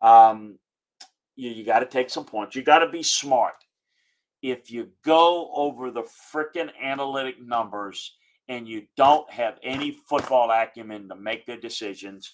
Um, 0.00 0.60
you, 1.34 1.50
you 1.50 1.64
got 1.64 1.80
to 1.80 1.86
take 1.86 2.08
some 2.08 2.24
points. 2.24 2.54
You 2.54 2.62
got 2.62 2.78
to 2.78 2.88
be 2.88 3.02
smart. 3.02 3.54
If 4.42 4.70
you 4.70 4.90
go 5.04 5.50
over 5.52 5.90
the 5.90 6.04
freaking 6.32 6.70
analytic 6.80 7.42
numbers 7.42 8.14
and 8.46 8.68
you 8.68 8.86
don't 8.96 9.28
have 9.28 9.58
any 9.64 9.90
football 10.08 10.52
acumen 10.52 11.08
to 11.08 11.16
make 11.16 11.46
good 11.46 11.60
decisions, 11.60 12.32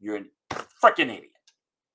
you're 0.00 0.16
a 0.16 0.24
freaking 0.82 1.16
idiot. 1.16 1.30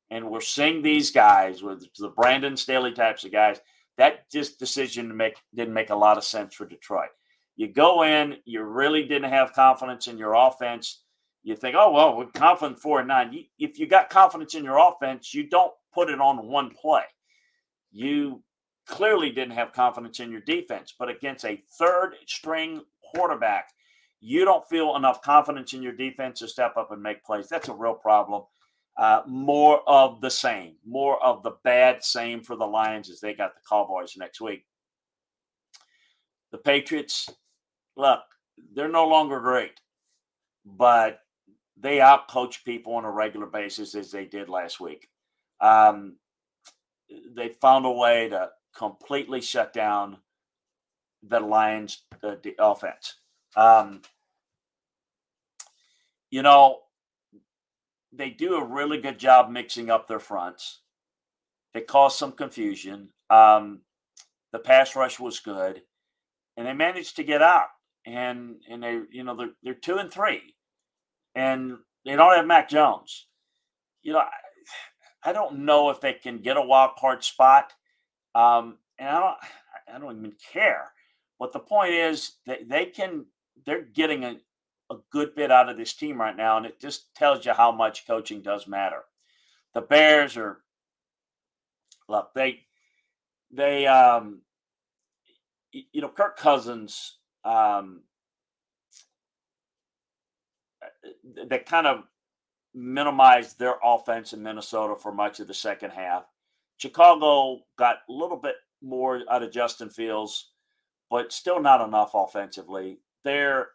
And 0.10 0.32
we're 0.32 0.40
seeing 0.40 0.82
these 0.82 1.12
guys 1.12 1.62
with 1.62 1.86
the 1.98 2.14
Brandon 2.16 2.56
Staley 2.56 2.94
types 2.94 3.26
of 3.26 3.34
guys. 3.34 3.60
That 3.98 4.32
just 4.32 4.58
decision 4.58 5.10
to 5.10 5.14
make 5.14 5.36
didn't 5.54 5.74
make 5.74 5.90
a 5.90 5.96
lot 5.96 6.18
of 6.18 6.24
sense 6.24 6.56
for 6.56 6.66
Detroit. 6.66 7.10
You 7.60 7.68
go 7.68 8.04
in, 8.04 8.38
you 8.46 8.64
really 8.64 9.04
didn't 9.04 9.32
have 9.32 9.52
confidence 9.52 10.08
in 10.08 10.18
your 10.18 10.34
offense. 10.34 11.04
You 11.44 11.58
think, 11.58 11.76
oh 11.78 11.92
well, 11.92 12.16
we're 12.16 12.28
confident 12.28 12.80
four 12.80 13.00
and 13.00 13.10
nine. 13.10 13.38
If 13.60 13.78
you 13.78 13.86
got 13.86 14.10
confidence 14.10 14.56
in 14.56 14.64
your 14.64 14.78
offense, 14.78 15.34
you 15.34 15.50
don't 15.50 15.74
put 15.94 16.10
it 16.10 16.22
on 16.22 16.48
one 16.48 16.70
play. 16.70 17.04
You 17.92 18.42
clearly 18.88 19.30
didn't 19.32 19.56
have 19.56 19.74
confidence 19.74 20.22
in 20.22 20.32
your 20.32 20.40
defense, 20.40 20.96
but 20.98 21.10
against 21.10 21.44
a 21.44 21.62
third 21.78 22.16
string 22.28 22.82
quarterback, 23.14 23.68
you 24.22 24.46
don't 24.46 24.66
feel 24.70 24.96
enough 24.96 25.22
confidence 25.22 25.74
in 25.74 25.84
your 25.84 25.92
defense 25.92 26.40
to 26.40 26.48
step 26.48 26.78
up 26.78 26.94
and 26.94 27.04
make 27.04 27.26
plays. 27.26 27.50
That's 27.50 27.68
a 27.68 27.74
real 27.74 27.94
problem. 27.94 28.44
Uh, 28.98 29.24
more 29.28 29.82
of 29.86 30.22
the 30.22 30.32
same, 30.32 30.76
more 30.88 31.22
of 31.22 31.44
the 31.44 31.58
bad 31.66 32.06
same 32.06 32.42
for 32.42 32.56
the 32.56 32.66
Lions 32.66 33.10
as 33.10 33.20
they 33.20 33.34
got 33.34 33.54
the 33.54 33.62
Cowboys 33.70 34.16
next 34.16 34.40
week. 34.40 34.66
The 36.54 36.58
Patriots, 36.58 37.30
look, 38.00 38.22
they're 38.74 38.90
no 38.90 39.08
longer 39.08 39.40
great, 39.40 39.80
but 40.66 41.20
they 41.78 41.98
outcoach 41.98 42.64
people 42.64 42.96
on 42.96 43.06
a 43.06 43.12
regular 43.12 43.46
basis 43.46 43.94
as 43.96 44.12
they 44.12 44.26
did 44.26 44.50
last 44.50 44.80
week. 44.80 45.10
Um, 45.62 46.16
they 47.36 47.50
found 47.50 47.86
a 47.86 47.92
way 47.92 48.30
to 48.30 48.50
completely 48.76 49.42
shut 49.42 49.74
down 49.74 50.18
the 51.24 51.40
Lions' 51.40 52.04
the, 52.22 52.40
the 52.42 52.56
offense. 52.60 53.16
Um, 53.56 54.02
you 56.32 56.42
know, 56.42 56.80
they 58.14 58.30
do 58.30 58.56
a 58.56 58.64
really 58.64 59.00
good 59.00 59.20
job 59.20 59.50
mixing 59.50 59.90
up 59.90 60.08
their 60.08 60.20
fronts. 60.20 60.80
It 61.74 61.88
caused 61.88 62.18
some 62.18 62.32
confusion. 62.32 63.10
Um, 63.30 63.82
the 64.52 64.60
pass 64.60 64.96
rush 64.96 65.20
was 65.20 65.40
good, 65.40 65.82
and 66.58 66.66
they 66.66 66.74
managed 66.74 67.16
to 67.18 67.24
get 67.24 67.42
out. 67.42 67.68
And 68.06 68.58
and 68.70 68.84
they, 68.84 69.02
you 69.12 69.24
know, 69.24 69.36
they're 69.36 69.52
they're 69.64 69.74
two 69.74 69.98
and 69.98 70.12
three, 70.12 70.56
and 71.36 71.78
they 72.06 72.16
don't 72.16 72.36
have 72.36 72.46
Mac 72.48 72.70
Jones. 72.70 73.28
You 74.02 74.14
know, 74.14 74.20
I, 74.20 74.30
I 75.30 75.34
don't 75.34 75.60
know 75.66 75.90
if 75.90 76.02
they 76.02 76.14
can 76.14 76.40
get 76.40 76.58
a 76.58 76.62
wild 76.62 76.92
card 76.98 77.24
spot. 77.24 77.74
Um, 78.36 78.78
and 78.98 79.10
I 79.10 79.20
don't, 79.20 79.38
I 79.96 80.00
don't 80.00 80.18
even 80.18 80.34
care. 80.54 80.92
But 81.40 81.54
the 81.54 81.60
point 81.60 81.94
is 81.94 82.34
that 82.46 82.70
they 82.70 82.86
can, 82.86 83.26
they're 83.66 83.84
getting 83.84 84.24
a, 84.24 84.38
a 84.92 84.98
good 85.12 85.36
bit 85.36 85.52
out 85.52 85.70
of 85.70 85.78
this 85.78 85.94
team 85.94 86.20
right 86.20 86.36
now, 86.36 86.58
and 86.58 86.66
it 86.66 86.80
just 86.80 87.14
tells 87.16 87.46
you 87.46 87.54
how 87.54 87.72
much 87.72 88.08
coaching 88.08 88.42
does 88.42 88.68
matter. 88.68 89.04
The 89.74 89.82
Bears 89.82 90.36
are 90.38 90.60
look, 92.08 92.32
they 92.34 92.62
they 93.52 93.86
um 93.86 94.42
you 95.72 96.02
know, 96.02 96.10
Kirk 96.10 96.38
Cousins 96.38 97.19
um 97.46 98.02
they 101.48 101.60
kind 101.60 101.88
of 101.88 102.04
minimized 102.74 103.58
their 103.60 103.76
offense 103.84 104.34
in 104.34 104.44
Minnesota 104.44 104.96
for 104.96 105.12
much 105.12 105.40
of 105.40 105.48
the 105.48 105.54
second 105.54 105.92
half. 105.92 106.26
Chicago 106.78 107.62
got 107.78 107.98
a 108.10 108.12
little 108.12 108.38
bit 108.38 108.56
more 108.82 109.22
out 109.30 109.44
of 109.44 109.52
Justin 109.52 109.90
Fields, 109.90 110.52
but 111.10 111.34
still 111.34 111.62
not 111.62 111.86
enough 111.86 112.12
offensively. 112.14 113.00
They're 113.24 113.70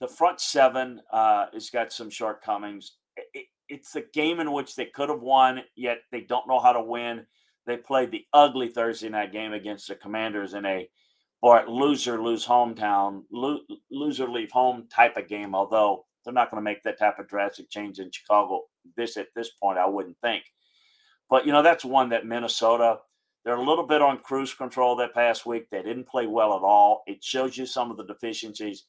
the 0.00 0.08
front 0.08 0.40
seven 0.40 1.00
uh, 1.12 1.46
has 1.52 1.70
got 1.70 1.92
some 1.92 2.08
shortcomings. 2.08 2.92
It, 3.34 3.46
it's 3.68 3.94
a 3.96 4.02
game 4.12 4.40
in 4.40 4.52
which 4.52 4.74
they 4.74 4.86
could 4.86 5.08
have 5.08 5.20
won, 5.20 5.60
yet 5.76 5.98
they 6.10 6.22
don't 6.22 6.48
know 6.48 6.58
how 6.58 6.72
to 6.72 6.82
win. 6.82 7.26
They 7.66 7.76
played 7.76 8.10
the 8.10 8.24
ugly 8.32 8.68
Thursday 8.68 9.08
night 9.08 9.32
game 9.32 9.52
against 9.52 9.88
the 9.88 9.94
Commanders 9.94 10.54
in 10.54 10.64
a 10.64 10.88
or 11.42 11.64
loser 11.68 12.22
lose 12.22 12.46
hometown, 12.46 13.24
lo- 13.32 13.60
loser 13.90 14.28
leave 14.28 14.50
home 14.50 14.86
type 14.92 15.16
of 15.16 15.28
game. 15.28 15.54
Although 15.54 16.06
they're 16.24 16.34
not 16.34 16.50
going 16.50 16.60
to 16.60 16.64
make 16.64 16.82
that 16.82 16.98
type 16.98 17.18
of 17.18 17.28
drastic 17.28 17.70
change 17.70 17.98
in 17.98 18.10
Chicago 18.10 18.62
this 18.96 19.16
at 19.16 19.28
this 19.34 19.50
point, 19.50 19.78
I 19.78 19.86
wouldn't 19.86 20.18
think. 20.20 20.44
But 21.28 21.46
you 21.46 21.52
know 21.52 21.62
that's 21.62 21.84
one 21.84 22.10
that 22.10 22.26
Minnesota 22.26 22.98
they're 23.44 23.56
a 23.56 23.62
little 23.62 23.86
bit 23.86 24.02
on 24.02 24.18
cruise 24.18 24.52
control 24.52 24.96
that 24.96 25.14
past 25.14 25.46
week. 25.46 25.70
They 25.70 25.82
didn't 25.82 26.08
play 26.08 26.26
well 26.26 26.54
at 26.56 26.62
all. 26.62 27.02
It 27.06 27.24
shows 27.24 27.56
you 27.56 27.64
some 27.66 27.90
of 27.90 27.96
the 27.96 28.04
deficiencies. 28.04 28.84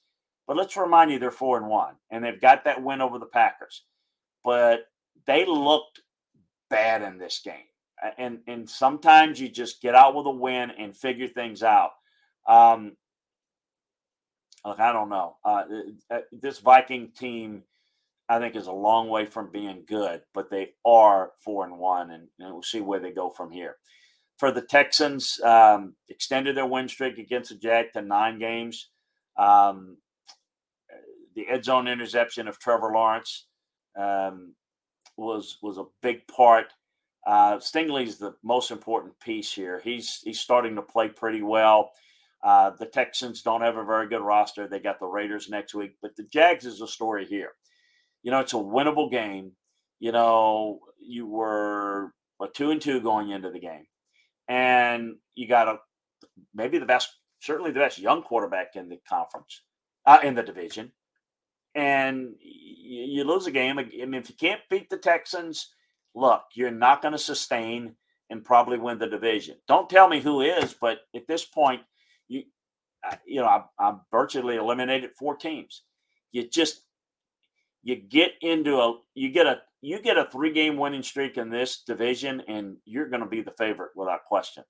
But 0.48 0.58
let's 0.58 0.76
remind 0.76 1.12
you, 1.12 1.20
they're 1.20 1.32
four 1.32 1.58
and 1.58 1.68
one, 1.68 1.96
and 2.10 2.24
they've 2.24 2.42
got 2.42 2.66
that 2.66 2.84
win 2.84 3.00
over 3.00 3.18
the 3.18 3.26
Packers. 3.28 3.84
But 4.44 4.82
they 5.26 5.46
looked 5.46 6.02
bad 6.70 7.02
in 7.02 7.18
this 7.18 7.40
game, 7.44 7.68
and 8.18 8.40
and 8.48 8.70
sometimes 8.70 9.40
you 9.40 9.48
just 9.48 9.82
get 9.82 9.96
out 9.96 10.16
with 10.16 10.26
a 10.26 10.32
win 10.32 10.72
and 10.72 10.98
figure 10.98 11.28
things 11.28 11.64
out. 11.64 11.92
Um, 12.48 12.98
look, 14.66 14.80
I 14.80 14.92
don't 14.92 15.10
know. 15.10 15.38
Uh, 15.44 15.64
uh, 16.10 16.20
this 16.32 16.60
Viking 16.60 17.12
team, 17.18 17.64
I 18.30 18.40
think, 18.40 18.56
is 18.56 18.68
a 18.68 18.72
long 18.72 19.10
way 19.10 19.26
from 19.26 19.52
being 19.52 19.84
good, 19.88 20.22
but 20.34 20.50
they 20.50 20.72
are 20.86 21.32
four 21.44 21.66
and 21.66 21.78
one, 21.78 22.12
and, 22.12 22.28
and 22.40 22.54
we'll 22.54 22.64
see 22.64 22.82
where 22.82 23.00
they 23.00 23.12
go 23.12 23.30
from 23.30 23.52
here. 23.52 23.78
For 24.38 24.52
the 24.52 24.62
Texans, 24.62 25.40
um, 25.44 25.96
extended 26.10 26.58
their 26.58 26.66
win 26.66 26.88
streak 26.88 27.18
against 27.18 27.50
the 27.50 27.56
Jag 27.58 27.94
to 27.94 28.02
nine 28.02 28.40
games. 28.40 28.90
Um, 29.38 29.98
the 31.36 31.48
end 31.48 31.64
zone 31.64 31.88
interception 31.88 32.48
of 32.48 32.60
Trevor 32.60 32.92
Lawrence 32.94 33.46
um, 33.98 34.54
was 35.18 35.58
was 35.62 35.78
a 35.78 35.86
big 36.02 36.26
part. 36.28 36.74
Uh, 37.26 37.58
Stingley's 37.58 38.18
the 38.18 38.34
most 38.44 38.72
important 38.72 39.20
piece 39.20 39.54
here. 39.54 39.80
He's 39.84 40.20
he's 40.24 40.40
starting 40.40 40.76
to 40.76 40.82
play 40.82 41.08
pretty 41.08 41.42
well. 41.42 41.92
Uh, 42.44 42.72
the 42.80 42.86
Texans 42.86 43.42
don't 43.42 43.62
have 43.62 43.78
a 43.78 43.84
very 43.84 44.08
good 44.08 44.22
roster. 44.22 44.68
They 44.68 44.80
got 44.80 45.00
the 45.00 45.06
Raiders 45.06 45.50
next 45.50 45.74
week, 45.74 45.96
but 46.02 46.16
the 46.16 46.24
Jags 46.24 46.66
is 46.66 46.82
a 46.82 46.88
story 46.88 47.26
here. 47.26 47.52
You 48.24 48.32
know, 48.32 48.40
it's 48.40 48.54
a 48.54 48.58
winnable 48.58 49.12
game. 49.12 49.52
You 50.00 50.12
know, 50.12 50.80
you 51.00 51.28
were 51.28 52.14
a 52.42 52.48
two 52.48 52.72
and 52.72 52.82
two 52.82 53.00
going 53.00 53.30
into 53.30 53.52
the 53.52 53.60
game, 53.60 53.86
and 54.48 55.18
you 55.36 55.48
got 55.48 55.68
a 55.68 55.78
maybe 56.54 56.80
the 56.80 56.86
best 56.86 57.10
certainly 57.42 57.72
the 57.72 57.80
best 57.80 58.00
young 58.00 58.24
quarterback 58.24 58.76
in 58.76 58.88
the 58.88 59.00
conference, 59.08 59.64
uh, 60.06 60.20
in 60.24 60.36
the 60.36 60.44
division. 60.44 60.92
And 61.76 62.36
you, 62.40 63.04
you 63.04 63.24
lose 63.24 63.48
a 63.48 63.52
game. 63.52 63.80
I 63.80 63.84
mean, 63.84 64.16
if 64.16 64.30
you 64.30 64.36
can't 64.36 64.62
beat 64.70 64.90
the 64.90 64.98
Texans, 64.98 65.70
look, 66.16 66.44
you're 66.54 66.72
not 66.72 67.02
going 67.02 67.14
to 67.14 67.18
sustain 67.18 67.96
and 68.30 68.46
probably 68.46 68.78
win 68.78 68.98
the 68.98 69.08
division. 69.08 69.58
Don't 69.68 69.90
tell 69.90 70.08
me 70.08 70.22
who 70.22 70.42
is, 70.42 70.74
but 70.80 71.00
at 71.16 71.28
this 71.28 71.46
point, 71.46 71.82
you 72.32 72.44
you 73.26 73.42
know, 73.42 73.48
I, 73.48 73.64
I'm 73.80 74.02
virtually 74.12 74.56
eliminated 74.56 75.12
four 75.18 75.36
teams. 75.36 75.84
You 76.32 76.48
just 76.48 76.86
you 77.84 77.96
get 77.96 78.34
into 78.42 78.78
a 78.78 79.00
you 79.16 79.30
get 79.30 79.48
a 79.48 79.62
you 79.82 80.02
get 80.02 80.18
a 80.18 80.30
three 80.32 80.52
game 80.52 80.78
winning 80.78 81.04
streak 81.04 81.38
in 81.38 81.50
this 81.50 81.84
division, 81.86 82.42
and 82.48 82.78
you're 82.86 83.10
going 83.10 83.24
to 83.24 83.30
be 83.30 83.42
the 83.42 83.54
favorite 83.58 83.92
without 83.96 84.26
question. 84.26 84.64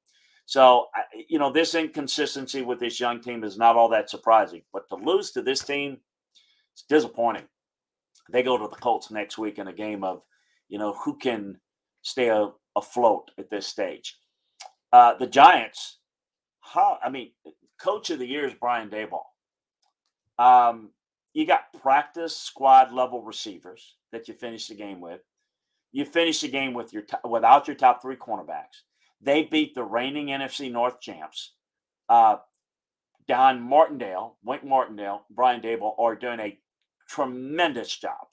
So, 0.45 0.87
you 1.29 1.39
know, 1.39 1.51
this 1.51 1.75
inconsistency 1.75 2.61
with 2.61 2.79
this 2.79 2.99
young 2.99 3.21
team 3.21 3.43
is 3.43 3.57
not 3.57 3.75
all 3.75 3.89
that 3.89 4.09
surprising. 4.09 4.63
But 4.73 4.89
to 4.89 4.95
lose 4.95 5.31
to 5.31 5.41
this 5.41 5.63
team, 5.63 5.97
it's 6.73 6.83
disappointing. 6.89 7.45
They 8.31 8.43
go 8.43 8.57
to 8.57 8.67
the 8.67 8.81
Colts 8.81 9.11
next 9.11 9.37
week 9.37 9.59
in 9.59 9.67
a 9.67 9.73
game 9.73 10.03
of, 10.03 10.23
you 10.67 10.79
know, 10.79 10.93
who 10.93 11.17
can 11.17 11.59
stay 12.01 12.31
afloat 12.75 13.31
at 13.37 13.49
this 13.49 13.67
stage. 13.67 14.17
Uh, 14.91 15.13
the 15.17 15.27
Giants, 15.27 15.99
how, 16.61 16.97
I 17.03 17.09
mean, 17.09 17.31
coach 17.79 18.09
of 18.09 18.19
the 18.19 18.27
year 18.27 18.45
is 18.45 18.53
Brian 18.53 18.89
Daboll. 18.89 19.23
Um, 20.37 20.91
you 21.33 21.45
got 21.45 21.73
practice 21.81 22.35
squad 22.35 22.93
level 22.93 23.21
receivers 23.21 23.95
that 24.11 24.27
you 24.27 24.33
finish 24.33 24.67
the 24.67 24.75
game 24.75 25.01
with. 25.01 25.21
You 25.91 26.05
finish 26.05 26.41
the 26.41 26.47
game 26.47 26.73
with 26.73 26.93
your 26.93 27.03
without 27.27 27.67
your 27.67 27.75
top 27.75 28.01
three 28.01 28.15
cornerbacks. 28.15 28.83
They 29.21 29.43
beat 29.43 29.75
the 29.75 29.83
reigning 29.83 30.27
NFC 30.27 30.71
North 30.71 30.99
champs. 31.01 31.53
Uh, 32.09 32.37
Don 33.27 33.61
Martindale, 33.61 34.37
Wink 34.43 34.63
Martindale, 34.63 35.25
Brian 35.29 35.61
Daboll 35.61 35.97
are 35.99 36.15
doing 36.15 36.39
a 36.39 36.57
tremendous 37.07 37.95
job. 37.95 38.27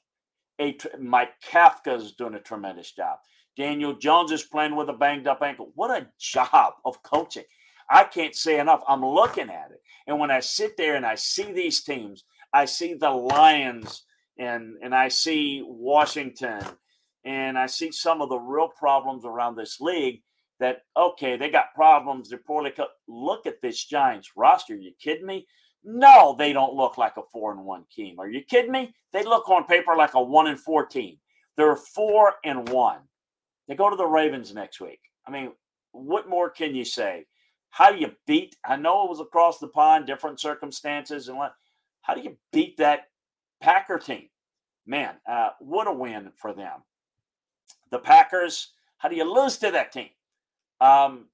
A, 0.60 0.76
Mike 0.98 1.34
Kafka 1.40 1.96
is 1.96 2.12
doing 2.12 2.34
a 2.34 2.40
tremendous 2.40 2.90
job. 2.92 3.18
Daniel 3.56 3.92
Jones 3.94 4.32
is 4.32 4.42
playing 4.42 4.76
with 4.76 4.88
a 4.88 4.92
banged 4.92 5.26
up 5.26 5.42
ankle. 5.42 5.72
What 5.74 5.90
a 5.90 6.08
job 6.18 6.74
of 6.84 7.02
coaching. 7.02 7.44
I 7.90 8.04
can't 8.04 8.34
say 8.34 8.58
enough. 8.58 8.82
I'm 8.86 9.04
looking 9.04 9.50
at 9.50 9.70
it. 9.70 9.80
And 10.06 10.18
when 10.18 10.30
I 10.30 10.40
sit 10.40 10.76
there 10.76 10.96
and 10.96 11.06
I 11.06 11.14
see 11.14 11.52
these 11.52 11.82
teams, 11.82 12.24
I 12.52 12.64
see 12.64 12.94
the 12.94 13.10
Lions 13.10 14.04
and 14.38 14.76
and 14.82 14.94
I 14.94 15.08
see 15.08 15.62
Washington 15.66 16.62
and 17.24 17.58
I 17.58 17.66
see 17.66 17.92
some 17.92 18.22
of 18.22 18.28
the 18.28 18.38
real 18.38 18.68
problems 18.68 19.24
around 19.24 19.56
this 19.56 19.80
league 19.80 20.22
that 20.60 20.78
okay, 20.96 21.36
they 21.36 21.50
got 21.50 21.74
problems, 21.74 22.28
they're 22.28 22.38
poorly 22.38 22.70
cut. 22.70 22.90
Look 23.06 23.46
at 23.46 23.60
this 23.62 23.84
Giants 23.84 24.30
roster. 24.36 24.74
Are 24.74 24.78
you 24.78 24.92
kidding 25.02 25.26
me? 25.26 25.46
No, 25.84 26.34
they 26.38 26.52
don't 26.52 26.74
look 26.74 26.98
like 26.98 27.16
a 27.16 27.22
four 27.32 27.52
and 27.52 27.64
one 27.64 27.84
team. 27.92 28.16
Are 28.18 28.28
you 28.28 28.42
kidding 28.42 28.72
me? 28.72 28.92
They 29.12 29.24
look 29.24 29.48
on 29.48 29.64
paper 29.64 29.94
like 29.96 30.14
a 30.14 30.22
one 30.22 30.48
and 30.48 30.58
four 30.58 30.86
team. 30.86 31.18
They're 31.56 31.76
four 31.76 32.34
and 32.44 32.68
one. 32.68 33.00
They 33.68 33.74
go 33.74 33.90
to 33.90 33.96
the 33.96 34.06
Ravens 34.06 34.54
next 34.54 34.80
week. 34.80 35.00
I 35.26 35.30
mean, 35.30 35.52
what 35.92 36.28
more 36.28 36.50
can 36.50 36.74
you 36.74 36.84
say? 36.84 37.26
How 37.70 37.92
do 37.92 37.98
you 37.98 38.12
beat? 38.26 38.56
I 38.64 38.76
know 38.76 39.04
it 39.04 39.10
was 39.10 39.20
across 39.20 39.58
the 39.58 39.68
pond, 39.68 40.06
different 40.06 40.40
circumstances, 40.40 41.28
and 41.28 41.38
what. 41.38 41.54
How 42.02 42.14
do 42.14 42.22
you 42.22 42.36
beat 42.52 42.78
that 42.78 43.08
Packer 43.60 43.98
team? 43.98 44.28
Man, 44.86 45.14
uh, 45.30 45.50
what 45.60 45.86
a 45.86 45.92
win 45.92 46.32
for 46.36 46.54
them. 46.54 46.82
The 47.90 47.98
Packers. 47.98 48.72
How 48.96 49.08
do 49.08 49.16
you 49.16 49.24
lose 49.24 49.58
to 49.58 49.70
that 49.70 49.92
team? 49.92 50.08
Um, 50.80 51.26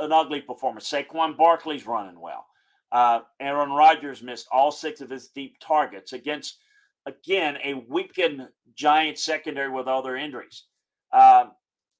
an 0.00 0.12
ugly 0.12 0.40
performance. 0.40 0.90
Saquon 0.90 1.36
Barkley's 1.36 1.86
running 1.86 2.18
well. 2.18 2.46
Uh, 2.90 3.20
Aaron 3.38 3.70
Rodgers 3.70 4.22
missed 4.22 4.48
all 4.50 4.72
six 4.72 5.00
of 5.00 5.10
his 5.10 5.28
deep 5.28 5.56
targets 5.60 6.14
against, 6.14 6.58
again, 7.06 7.58
a 7.62 7.74
weakened 7.74 8.48
Giant 8.74 9.18
secondary 9.18 9.70
with 9.70 9.88
other 9.88 10.16
injuries. 10.16 10.64
Um, 11.12 11.52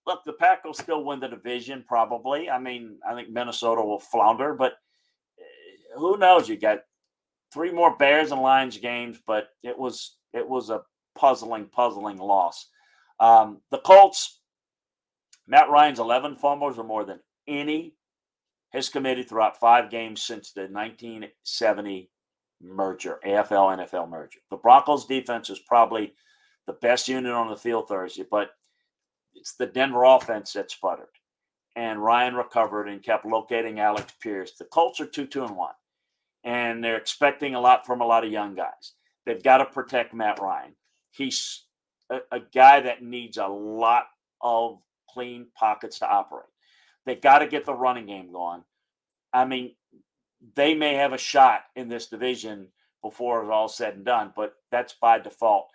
look, 0.09 0.25
the 0.25 0.33
Pack 0.33 0.65
will 0.65 0.75
still 0.75 1.05
win 1.05 1.21
the 1.21 1.29
division, 1.29 1.85
probably. 1.87 2.51
I 2.51 2.59
mean, 2.59 2.99
I 3.09 3.15
think 3.15 3.29
Minnesota 3.29 3.83
will 3.83 4.01
flounder, 4.01 4.55
but 4.55 4.73
eh, 5.39 5.97
who 5.97 6.17
knows? 6.17 6.49
You 6.49 6.57
got 6.57 6.81
three 7.53 7.71
more 7.71 7.95
Bears 7.97 8.33
and 8.33 8.41
Lions 8.41 8.79
games, 8.79 9.21
but 9.25 9.51
it 9.63 9.79
was 9.79 10.17
it 10.33 10.49
was 10.49 10.71
a 10.71 10.83
puzzling, 11.15 11.67
puzzling 11.67 12.17
loss. 12.17 12.69
Um, 13.21 13.61
the 13.71 13.79
Colts, 13.79 14.41
Matt 15.47 15.71
Ryan's 15.71 15.99
11 15.99 16.37
fumbles 16.37 16.79
or 16.79 16.85
more 16.85 17.05
than 17.05 17.21
any 17.47 17.95
has 18.71 18.89
committed 18.89 19.29
throughout 19.29 19.61
five 19.61 19.91
games 19.91 20.23
since 20.23 20.53
the 20.53 20.63
1970 20.63 22.11
merger, 22.61 23.19
AFL 23.27 23.79
NFL 23.79 24.09
merger. 24.09 24.41
The 24.51 24.57
Broncos 24.57 25.07
defense 25.07 25.51
is 25.51 25.59
probably 25.59 26.15
the 26.67 26.75
best 26.75 27.09
unit 27.09 27.33
on 27.33 27.49
the 27.49 27.57
field 27.57 27.89
Thursday, 27.89 28.25
but 28.31 28.51
it's 29.39 29.55
the 29.55 29.67
Denver 29.67 30.05
offense 30.05 30.53
that 30.53 30.71
sputtered. 30.71 31.07
And 31.77 32.03
Ryan 32.03 32.35
recovered 32.35 32.89
and 32.89 33.03
kept 33.03 33.25
locating 33.25 33.79
Alec 33.79 34.07
Pierce. 34.21 34.53
The 34.59 34.65
Colts 34.65 35.01
are 35.01 35.07
two, 35.07 35.27
two, 35.27 35.45
and 35.45 35.57
one. 35.57 35.75
And 36.45 36.83
they're 36.83 36.97
expecting 36.97 37.55
a 37.55 37.61
lot 37.61 37.87
from 37.87 38.01
a 38.01 38.07
lot 38.07 38.25
of 38.25 38.33
young 38.33 38.55
guys. 38.55 38.95
They've 39.27 39.43
got 39.43 39.59
to 39.59 39.67
protect 39.67 40.15
Matt 40.15 40.41
Ryan. 40.41 40.75
He's 41.11 41.65
a, 42.11 42.19
a 42.33 42.41
guy 42.41 42.81
that 42.81 43.03
needs 43.03 43.37
a 43.37 43.47
lot 43.47 44.05
of 44.41 44.79
clean 45.11 45.47
pockets 45.55 45.99
to 46.01 46.09
operate. 46.09 46.47
They've 47.07 47.21
got 47.21 47.39
to 47.39 47.47
get 47.47 47.65
the 47.65 47.75
running 47.75 48.07
game 48.07 48.33
going. 48.33 48.63
I 49.33 49.45
mean, 49.45 49.75
they 50.55 50.75
may 50.75 50.95
have 50.95 51.13
a 51.13 51.19
shot 51.19 51.63
in 51.77 51.89
this 51.89 52.07
division 52.07 52.69
before 53.03 53.43
it's 53.43 53.51
all 53.51 53.69
said 53.69 53.95
and 53.95 54.05
done, 54.05 54.33
but 54.35 54.55
that's 54.71 54.95
by 54.95 55.19
default. 55.19 55.69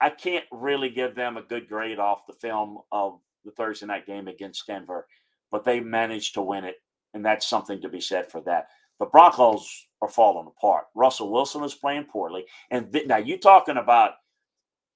I 0.00 0.10
can't 0.10 0.44
really 0.52 0.90
give 0.90 1.14
them 1.14 1.36
a 1.36 1.42
good 1.42 1.68
grade 1.68 1.98
off 1.98 2.26
the 2.26 2.34
film 2.34 2.78
of 2.92 3.20
the 3.44 3.50
Thursday 3.52 3.86
night 3.86 4.06
game 4.06 4.28
against 4.28 4.66
Denver, 4.66 5.06
but 5.50 5.64
they 5.64 5.80
managed 5.80 6.34
to 6.34 6.42
win 6.42 6.64
it, 6.64 6.76
and 7.14 7.24
that's 7.24 7.48
something 7.48 7.80
to 7.80 7.88
be 7.88 8.00
said 8.00 8.30
for 8.30 8.40
that. 8.42 8.68
The 9.00 9.06
Broncos 9.06 9.86
are 10.02 10.08
falling 10.08 10.48
apart. 10.48 10.84
Russell 10.94 11.32
Wilson 11.32 11.64
is 11.64 11.74
playing 11.74 12.04
poorly, 12.04 12.44
and 12.70 12.92
th- 12.92 13.06
now 13.06 13.16
you're 13.16 13.38
talking 13.38 13.76
about 13.76 14.12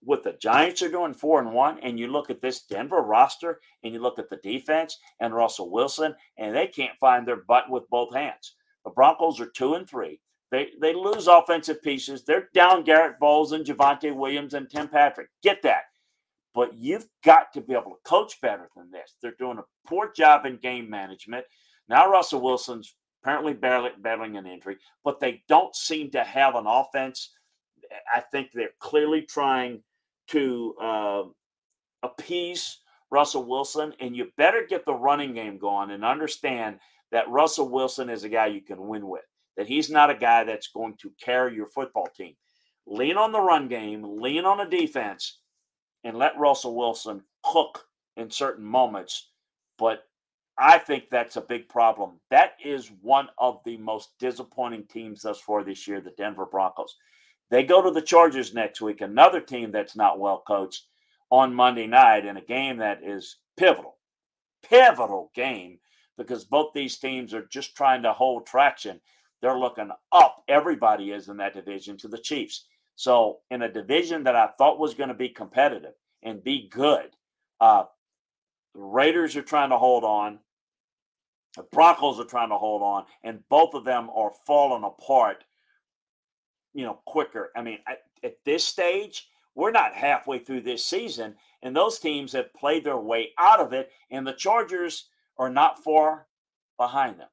what 0.04 0.24
the 0.24 0.32
Giants 0.32 0.82
are 0.82 0.90
doing 0.90 1.14
four 1.14 1.40
and 1.40 1.52
one, 1.52 1.78
and 1.80 1.98
you 1.98 2.08
look 2.08 2.28
at 2.30 2.40
this 2.40 2.62
Denver 2.64 3.00
roster, 3.00 3.60
and 3.84 3.92
you 3.92 4.00
look 4.00 4.18
at 4.18 4.28
the 4.28 4.38
defense 4.42 4.98
and 5.20 5.34
Russell 5.34 5.70
Wilson, 5.70 6.14
and 6.38 6.54
they 6.54 6.66
can't 6.66 6.98
find 6.98 7.26
their 7.26 7.44
butt 7.48 7.70
with 7.70 7.88
both 7.88 8.14
hands. 8.14 8.56
The 8.84 8.90
Broncos 8.90 9.40
are 9.40 9.46
two 9.46 9.74
and 9.74 9.88
three. 9.88 10.20
They 10.52 10.68
they 10.80 10.92
lose 10.92 11.26
offensive 11.26 11.82
pieces. 11.82 12.24
They're 12.24 12.50
down 12.52 12.84
Garett 12.84 13.18
Bolles 13.18 13.52
and 13.52 13.64
Javonte 13.64 14.14
Williams 14.14 14.52
and 14.52 14.68
Tim 14.68 14.86
Patrick. 14.86 15.28
Get 15.42 15.62
that. 15.62 15.84
But 16.54 16.74
you've 16.74 17.08
got 17.24 17.54
to 17.54 17.62
be 17.62 17.72
able 17.72 17.92
to 17.92 18.08
coach 18.08 18.38
better 18.42 18.68
than 18.76 18.90
this. 18.90 19.16
They're 19.22 19.34
doing 19.38 19.58
a 19.58 19.88
poor 19.88 20.12
job 20.14 20.44
in 20.44 20.58
game 20.58 20.90
management. 20.90 21.46
Now 21.88 22.10
Russell 22.10 22.42
Wilson's 22.42 22.94
apparently 23.22 23.54
battling 23.54 24.36
an 24.36 24.46
injury, 24.46 24.76
but 25.02 25.20
they 25.20 25.42
don't 25.48 25.74
seem 25.74 26.10
to 26.10 26.22
have 26.22 26.54
an 26.54 26.66
offense. 26.66 27.30
I 28.14 28.20
think 28.20 28.50
they're 28.52 28.70
clearly 28.78 29.22
trying 29.22 29.82
to 30.28 30.74
uh, 30.82 31.22
appease 32.02 32.80
Russell 33.10 33.44
Wilson, 33.44 33.94
and 34.00 34.14
you 34.14 34.30
better 34.36 34.66
get 34.68 34.84
the 34.84 34.94
running 34.94 35.32
game 35.32 35.56
going 35.56 35.92
and 35.92 36.04
understand 36.04 36.78
that 37.10 37.30
Russell 37.30 37.70
Wilson 37.70 38.10
is 38.10 38.24
a 38.24 38.28
guy 38.28 38.46
you 38.46 38.60
can 38.60 38.86
win 38.86 39.08
with 39.08 39.22
that 39.56 39.66
he's 39.66 39.90
not 39.90 40.10
a 40.10 40.14
guy 40.14 40.44
that's 40.44 40.68
going 40.68 40.96
to 41.02 41.12
carry 41.22 41.54
your 41.54 41.66
football 41.66 42.08
team. 42.16 42.34
Lean 42.86 43.16
on 43.16 43.32
the 43.32 43.40
run 43.40 43.68
game, 43.68 44.20
lean 44.20 44.44
on 44.44 44.58
the 44.58 44.64
defense, 44.64 45.38
and 46.04 46.16
let 46.16 46.38
Russell 46.38 46.74
Wilson 46.74 47.22
cook 47.42 47.84
in 48.16 48.30
certain 48.30 48.64
moments. 48.64 49.30
But 49.78 50.04
I 50.58 50.78
think 50.78 51.04
that's 51.10 51.36
a 51.36 51.42
big 51.42 51.68
problem. 51.68 52.20
That 52.30 52.52
is 52.62 52.90
one 53.00 53.28
of 53.38 53.60
the 53.64 53.76
most 53.76 54.10
disappointing 54.18 54.86
teams 54.86 55.22
thus 55.22 55.40
far 55.40 55.64
this 55.64 55.86
year, 55.86 56.00
the 56.00 56.10
Denver 56.18 56.46
Broncos. 56.46 56.96
They 57.50 57.62
go 57.62 57.82
to 57.82 57.90
the 57.90 58.02
Chargers 58.02 58.54
next 58.54 58.80
week, 58.80 59.00
another 59.00 59.40
team 59.40 59.70
that's 59.70 59.96
not 59.96 60.18
well 60.18 60.42
coached 60.46 60.86
on 61.30 61.54
Monday 61.54 61.86
night 61.86 62.26
in 62.26 62.36
a 62.36 62.42
game 62.42 62.78
that 62.78 63.02
is 63.02 63.38
pivotal, 63.56 63.96
pivotal 64.62 65.30
game 65.34 65.78
because 66.18 66.44
both 66.44 66.72
these 66.74 66.98
teams 66.98 67.32
are 67.32 67.46
just 67.50 67.74
trying 67.74 68.02
to 68.02 68.12
hold 68.12 68.46
traction 68.46 69.00
they're 69.42 69.58
looking 69.58 69.90
up. 70.12 70.44
Everybody 70.48 71.10
is 71.10 71.28
in 71.28 71.36
that 71.38 71.54
division 71.54 71.98
to 71.98 72.08
the 72.08 72.18
Chiefs. 72.18 72.64
So, 72.94 73.38
in 73.50 73.62
a 73.62 73.72
division 73.72 74.22
that 74.24 74.36
I 74.36 74.48
thought 74.58 74.78
was 74.78 74.94
going 74.94 75.08
to 75.08 75.14
be 75.14 75.28
competitive 75.28 75.94
and 76.22 76.44
be 76.44 76.68
good, 76.68 77.10
uh, 77.60 77.84
the 78.74 78.80
Raiders 78.80 79.36
are 79.36 79.42
trying 79.42 79.70
to 79.70 79.78
hold 79.78 80.04
on. 80.04 80.38
The 81.56 81.64
Broncos 81.64 82.20
are 82.20 82.24
trying 82.24 82.50
to 82.50 82.56
hold 82.56 82.82
on, 82.82 83.04
and 83.24 83.46
both 83.50 83.74
of 83.74 83.84
them 83.84 84.08
are 84.14 84.32
falling 84.46 84.84
apart. 84.84 85.44
You 86.72 86.86
know, 86.86 87.00
quicker. 87.04 87.50
I 87.56 87.62
mean, 87.62 87.78
at, 87.86 87.98
at 88.24 88.36
this 88.44 88.64
stage, 88.64 89.28
we're 89.54 89.72
not 89.72 89.94
halfway 89.94 90.38
through 90.38 90.62
this 90.62 90.84
season, 90.84 91.34
and 91.62 91.76
those 91.76 91.98
teams 91.98 92.32
have 92.32 92.54
played 92.54 92.84
their 92.84 92.98
way 92.98 93.30
out 93.38 93.60
of 93.60 93.72
it, 93.72 93.90
and 94.10 94.26
the 94.26 94.32
Chargers 94.32 95.08
are 95.38 95.50
not 95.50 95.82
far 95.82 96.26
behind 96.78 97.18
them. 97.20 97.28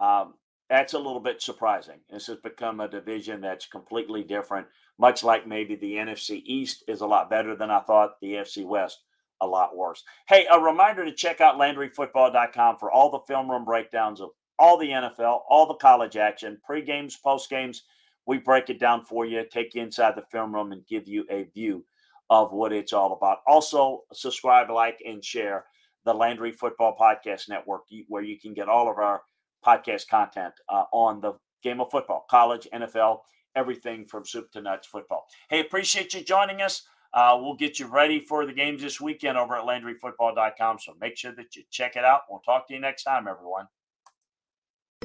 Um, 0.00 0.34
that's 0.70 0.92
a 0.92 0.98
little 0.98 1.20
bit 1.20 1.40
surprising. 1.40 2.00
This 2.10 2.26
has 2.26 2.38
become 2.38 2.80
a 2.80 2.88
division 2.88 3.40
that's 3.40 3.66
completely 3.66 4.22
different, 4.22 4.66
much 4.98 5.24
like 5.24 5.46
maybe 5.46 5.76
the 5.76 5.94
NFC 5.94 6.42
East 6.44 6.84
is 6.88 7.00
a 7.00 7.06
lot 7.06 7.30
better 7.30 7.56
than 7.56 7.70
I 7.70 7.80
thought, 7.80 8.20
the 8.20 8.34
NFC 8.34 8.66
West 8.66 9.00
a 9.40 9.46
lot 9.46 9.76
worse. 9.76 10.02
Hey, 10.28 10.46
a 10.52 10.58
reminder 10.58 11.04
to 11.04 11.12
check 11.12 11.40
out 11.40 11.58
LandryFootball.com 11.58 12.78
for 12.78 12.90
all 12.90 13.10
the 13.10 13.20
film 13.26 13.50
room 13.50 13.64
breakdowns 13.64 14.20
of 14.20 14.30
all 14.58 14.76
the 14.76 14.88
NFL, 14.88 15.40
all 15.48 15.66
the 15.66 15.74
college 15.74 16.16
action, 16.16 16.58
pre 16.64 16.82
games, 16.82 17.16
post 17.16 17.48
games. 17.48 17.84
We 18.26 18.38
break 18.38 18.68
it 18.68 18.80
down 18.80 19.04
for 19.04 19.24
you, 19.24 19.44
take 19.50 19.74
you 19.74 19.82
inside 19.82 20.14
the 20.16 20.24
film 20.30 20.54
room, 20.54 20.72
and 20.72 20.86
give 20.86 21.08
you 21.08 21.24
a 21.30 21.44
view 21.54 21.84
of 22.28 22.52
what 22.52 22.72
it's 22.72 22.92
all 22.92 23.12
about. 23.14 23.38
Also, 23.46 24.02
subscribe, 24.12 24.70
like, 24.70 25.00
and 25.06 25.24
share 25.24 25.64
the 26.04 26.12
Landry 26.12 26.52
Football 26.52 26.96
Podcast 27.00 27.48
Network, 27.48 27.82
where 28.08 28.22
you 28.22 28.38
can 28.38 28.52
get 28.52 28.68
all 28.68 28.90
of 28.90 28.98
our 28.98 29.22
podcast 29.64 30.08
content 30.08 30.54
uh, 30.68 30.84
on 30.92 31.20
the 31.20 31.34
game 31.62 31.80
of 31.80 31.90
football, 31.90 32.26
college, 32.30 32.68
NFL, 32.72 33.20
everything 33.56 34.06
from 34.06 34.24
soup 34.24 34.50
to 34.52 34.60
nuts 34.60 34.86
football. 34.86 35.26
Hey, 35.50 35.60
appreciate 35.60 36.14
you 36.14 36.22
joining 36.22 36.62
us. 36.62 36.82
Uh, 37.14 37.38
we'll 37.40 37.54
get 37.54 37.78
you 37.78 37.86
ready 37.86 38.20
for 38.20 38.44
the 38.44 38.52
games 38.52 38.82
this 38.82 39.00
weekend 39.00 39.38
over 39.38 39.56
at 39.56 39.64
LandryFootball.com. 39.64 40.78
So 40.78 40.94
make 41.00 41.16
sure 41.16 41.32
that 41.32 41.56
you 41.56 41.62
check 41.70 41.96
it 41.96 42.04
out. 42.04 42.22
We'll 42.28 42.40
talk 42.40 42.68
to 42.68 42.74
you 42.74 42.80
next 42.80 43.04
time, 43.04 43.26
everyone. 43.26 43.66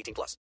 18 0.00 0.14
plus. 0.14 0.36